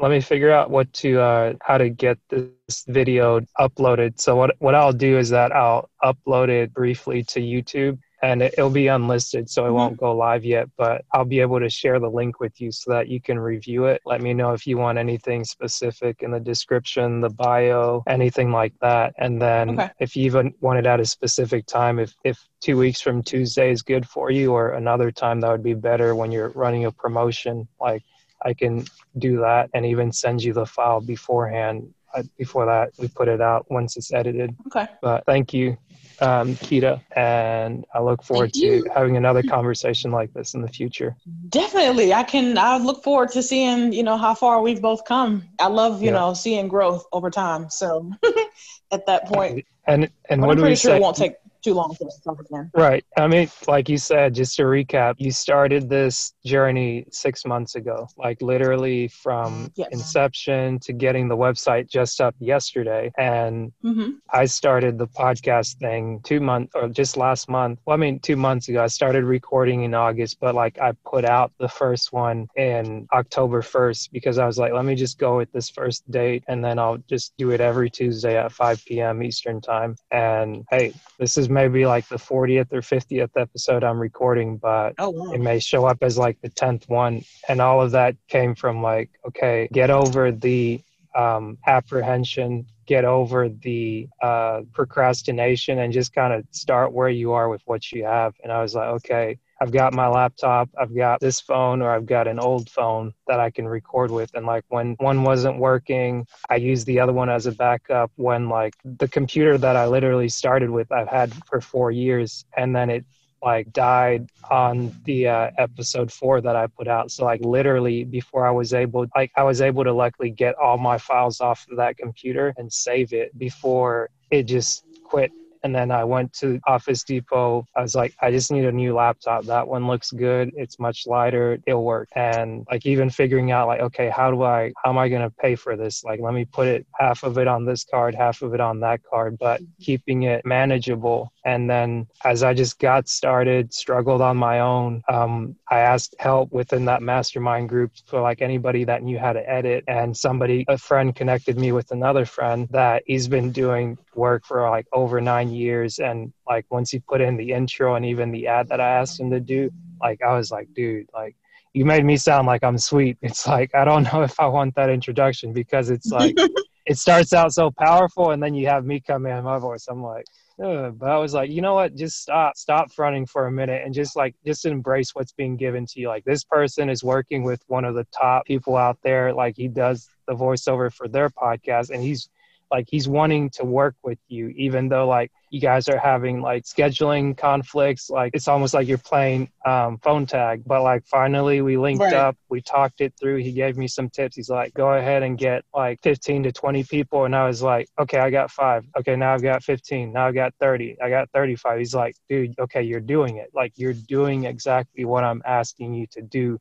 [0.00, 4.20] let me figure out what to uh, how to get this video uploaded.
[4.20, 8.54] So what what I'll do is that I'll upload it briefly to YouTube, and it,
[8.58, 9.74] it'll be unlisted, so it Mhm.
[9.74, 10.68] won't go live yet.
[10.76, 13.84] But I'll be able to share the link with you so that you can review
[13.86, 14.00] it.
[14.04, 18.74] Let me know if you want anything specific in the description, the bio, anything like
[18.80, 19.14] that.
[19.18, 19.90] And then Okay.
[20.00, 23.70] if you even want it at a specific time, if if two weeks from Tuesday
[23.70, 26.92] is good for you, or another time that would be better when you're running a
[26.92, 28.02] promotion, like
[28.42, 28.84] I can
[29.18, 31.92] do that and even send you the file beforehand.
[32.18, 34.54] Uh, before that, we put it out once it's edited.
[34.66, 34.86] okay.
[35.02, 35.76] But thank you,
[36.20, 38.90] um, Kita, and I look forward Thank to you.
[38.94, 41.16] having another conversation like this in the future.
[41.48, 42.58] Definitely, I can.
[42.58, 45.44] I look forward to seeing you know how far we've both come.
[45.58, 46.18] I love you Yeah.
[46.18, 47.70] know seeing growth over time.
[47.70, 48.10] So
[48.90, 50.96] at that point, And and what I'm do pretty we sure say?
[50.98, 52.70] it won't take too long for talk again.
[52.74, 53.04] Right.
[53.16, 58.08] I mean, like you said, just to recap, you started this journey six months ago,
[58.16, 59.88] like literally from Yes.
[59.92, 63.10] inception to getting the website just up yesterday.
[63.18, 67.80] And hmm I started the podcast thing two months or just last month.
[67.86, 68.82] Well, I mean, two months ago.
[68.82, 73.62] I started recording in August, but like I put out the first one in October
[73.62, 76.78] 1st because I was like, let me just go with this first date and then
[76.78, 79.22] I'll just do it every Tuesday at 5 p.m.
[79.22, 79.96] Eastern time.
[80.10, 85.10] And hey, this is maybe like the 40th or 50th episode I'm recording, but Oh
[85.10, 85.32] wow.
[85.32, 88.82] it may show up as like the 10th one and all of that came from
[88.82, 90.80] like okay get over the
[91.14, 97.48] um, apprehension get over the uh, procrastination and just kind of start where you are
[97.48, 101.20] with what you have and i was like okay i've got my laptop i've got
[101.20, 104.64] this phone or i've got an old phone that i can record with and like
[104.68, 109.08] when one wasn't working i used the other one as a backup when like the
[109.08, 113.04] computer that i literally started with i've had for four years and then it
[113.42, 117.10] like died on the uh, episode four that I put out.
[117.10, 120.78] So like literally before I was able, like I was able to luckily get all
[120.78, 125.30] my files off of that computer and save it before it just quit
[125.62, 127.66] And then I went to Office Depot.
[127.76, 129.44] I was like, I just need a new laptop.
[129.44, 130.52] That one looks good.
[130.56, 131.58] It's much lighter.
[131.66, 132.08] It'll work.
[132.14, 135.30] And like even figuring out like, okay, how do I, how am I going to
[135.30, 136.04] pay for this?
[136.04, 138.80] Like, let me put it half of it on this card, half of it on
[138.80, 141.32] that card, but keeping it manageable.
[141.44, 146.52] And then as I just got started, struggled on my own, um, I asked help
[146.52, 149.84] within that mastermind group for like anybody that knew how to edit.
[149.88, 154.68] And somebody, a friend connected me with another friend that he's been doing work for
[154.68, 155.98] like over nine years.
[155.98, 159.20] And like once he put in the intro and even the ad that I asked
[159.20, 161.36] him to do, like I was like, dude, like
[161.72, 163.16] you made me sound like I'm sweet.
[163.22, 166.36] It's like I don't know if I want that introduction because it's like
[166.86, 169.86] it starts out so powerful and then you have me come in my voice.
[169.88, 170.24] I'm like,
[170.62, 170.98] Ugh.
[170.98, 171.94] but I was like, you know what?
[171.94, 175.86] Just stop, stop fronting for a minute and just like just embrace what's being given
[175.86, 176.08] to you.
[176.08, 179.32] Like this person is working with one of the top people out there.
[179.32, 182.28] Like he does the voiceover for their podcast and he's
[182.70, 186.64] like he's wanting to work with you even though like you guys are having like
[186.64, 190.62] scheduling conflicts like it's almost like you're playing um, phone tag.
[190.66, 192.12] But like finally we linked Right.
[192.12, 194.36] up we talked it through he gave me some tips.
[194.36, 197.24] He's like go ahead and get like 15 to 20 people.
[197.24, 198.84] And i was like okay i got five.
[198.98, 202.54] Okay now i've got 15 now i've got 30 i got 35 he's like dude
[202.58, 203.50] okay you're doing it.
[203.54, 206.58] Like you're doing exactly what i'm asking you to do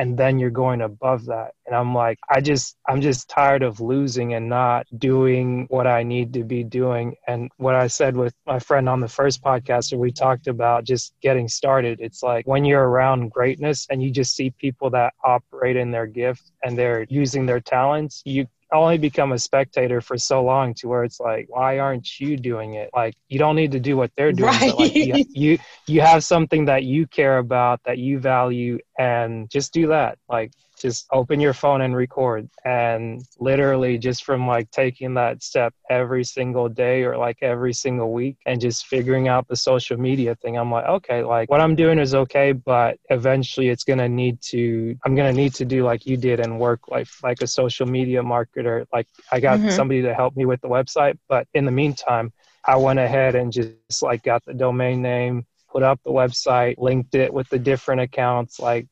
[0.00, 1.52] and then you're going above that.
[1.66, 6.02] And i'm like i just i'm just tired of losing and not doing what i
[6.02, 7.14] need to be doing.
[7.28, 10.84] And what i said with my friend on the first podcast where we talked about
[10.84, 15.12] just getting started it's like when you're around greatness and you just see people that
[15.22, 20.16] operate in their gift and they're using their talents you only become a spectator for
[20.16, 23.72] so long to where it's like why aren't you doing it like you don't need
[23.72, 25.26] to do what they're doing but like you, Right.
[25.32, 30.18] you you have something that you care about that you value and just do that
[30.28, 35.74] like just open your phone and record and literally just from like taking that step
[35.90, 40.34] every single day or like every single week and just figuring out the social media
[40.36, 44.08] thing i'm like okay like what i'm doing is okay but eventually it's going to
[44.08, 47.40] need to i'm going to need to do like you did and work like like
[47.42, 49.70] a social media marketer like i got Mhm.
[49.70, 52.32] somebody to help me with the website but in the meantime
[52.66, 57.14] i went ahead and just like got the domain name put up the website linked
[57.14, 58.86] it with the different accounts like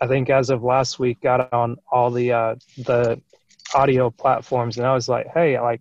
[0.00, 3.20] I think as of last week, got on all the uh, the
[3.74, 5.80] audio platforms, and I was like, hey, like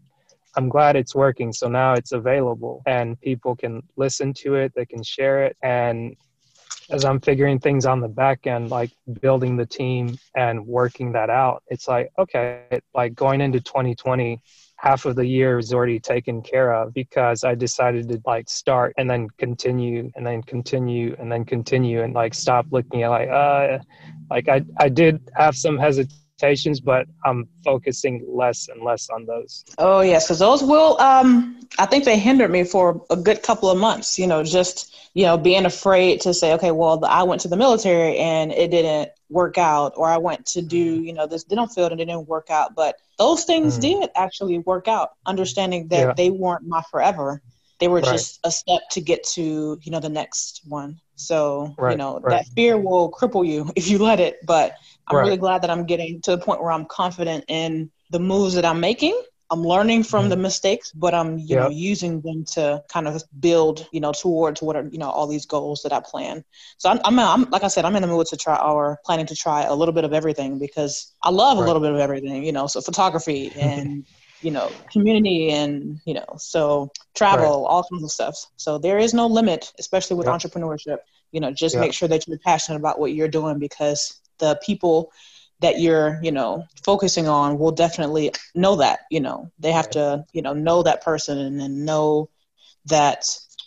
[0.56, 1.54] I'm glad it's working.
[1.54, 6.16] So now it's available, and people can listen to it, they can share it, and
[6.90, 11.30] as I'm figuring things on the back end, like building the team and working that
[11.30, 14.42] out, it's like okay, like going into 2020
[14.82, 18.94] half of the year is already taken care of because I decided to like start
[18.98, 23.30] and then continue and then continue and then continue and like stop looking at like
[23.30, 23.78] uh
[24.32, 25.78] like I I did have some
[26.42, 29.64] hesitations but I'm focusing less and less on those.
[29.78, 31.00] Oh yes, because those will.
[31.02, 34.18] Um, I think they hindered me for a good couple of months.
[34.20, 37.58] You know, just you know, being afraid to say, okay, well, I went to the
[37.58, 41.68] military and it didn't work out, or I went to do you know this dental
[41.68, 42.76] field and it didn't work out.
[42.76, 43.82] But those things Mm.
[43.82, 45.10] did actually work out.
[45.26, 46.14] Understanding that Yeah.
[46.18, 47.42] they weren't my forever.
[47.80, 48.14] They were Right.
[48.14, 51.00] just a step to get to you know the next one.
[51.16, 52.32] So you know right.
[52.32, 54.38] that fear will cripple you if you let it.
[54.46, 54.76] But
[55.12, 55.26] I'm Right.
[55.26, 58.66] really glad that I'm getting to the point where I'm confident in the moves that
[58.66, 59.20] I'm making.
[59.52, 60.30] I'm learning from Mhm.
[60.30, 64.62] the mistakes, but I'm you know using them to kind of build you know towards
[64.62, 66.44] what are you know all these goals that I plan.
[66.78, 69.28] So I'm, I'm, I'm like I said, I'm in the mood to try or planning
[69.28, 72.44] to try a little bit of everything because I love a little bit of everything.
[72.46, 74.06] You know, so photography and
[74.42, 78.36] you know community and you know so travel, all kinds of stuff.
[78.58, 80.28] So there is no limit, especially with Yep.
[80.28, 80.98] entrepreneurship.
[81.32, 81.80] You know, just Yep.
[81.80, 85.12] make sure that you're passionate about what you're doing because the people
[85.62, 90.26] that you're you know focusing on will definitely know that you know they have to
[90.34, 92.30] you know know that person and then know
[92.88, 93.24] that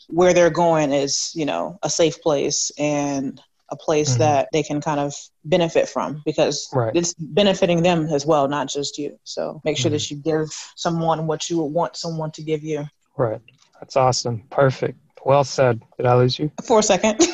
[0.08, 4.18] where they're going is you know a safe place and a place Mhm.
[4.18, 5.14] that they can kind of
[5.44, 6.94] benefit from because Right.
[6.94, 11.26] it's benefiting them as well not just you so make sure that you give someone
[11.26, 12.84] what you would want someone to give you
[13.16, 13.40] Right.
[13.80, 14.42] That's awesome.
[14.50, 14.98] Perfect.
[15.24, 15.80] Well said.
[15.96, 16.50] Did I lose you?
[16.66, 17.16] for a second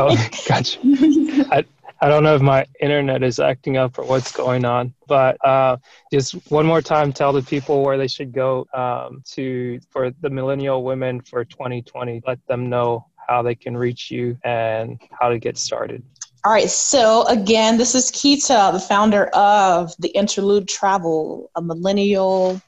[0.00, 0.16] Oh,
[0.48, 0.78] gotcha.
[1.56, 1.64] I,
[2.00, 5.78] I don't know if my internet is acting up or what's going on, but uh,
[6.12, 10.28] just one more time, tell the people where they should go um, to for the
[10.28, 12.22] Millennial Women for 2020.
[12.26, 16.02] Let them know how they can reach you and how to get started.
[16.44, 22.60] All right, so again, this is Kita, the founder of the Interlude Travel, a millennial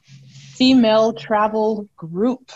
[0.55, 2.51] female travel group,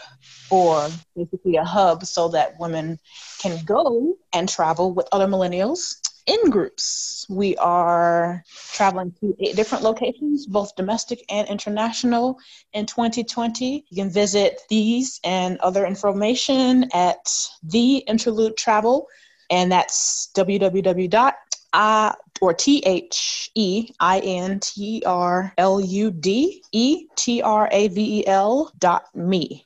[0.49, 2.99] or basically a hub so that women
[3.39, 7.25] can go and travel with other millennials in groups.
[7.29, 8.43] We are
[8.73, 12.37] traveling to eight different locations, both domestic and international,
[12.73, 13.85] in 2020.
[13.89, 17.31] You can visit these and other information at
[17.63, 19.07] The Interlude Travel,
[19.49, 21.33] and that's www
[21.73, 27.67] I or T H E I N T R L U D E T R
[27.71, 29.65] A V E L dot me.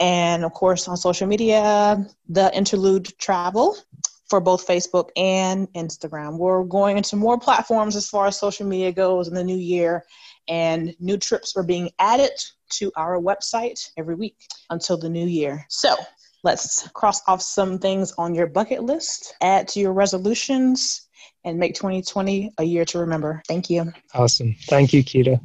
[0.00, 3.76] And of course, on social media, the interlude travel
[4.34, 6.38] for both Facebook and Instagram.
[6.38, 10.04] We're going into more platforms as far as social media goes in the new year,
[10.48, 12.32] and new trips are being added
[12.70, 14.34] to our website every week
[14.70, 15.64] until the new year.
[15.68, 15.94] So,
[16.42, 21.06] let's cross off some things on your bucket list, add to your resolutions,
[21.44, 23.40] and make 2020 a year to remember.
[23.46, 23.92] Thank you.
[24.14, 24.56] Awesome.
[24.66, 25.40] Thank you, Kita.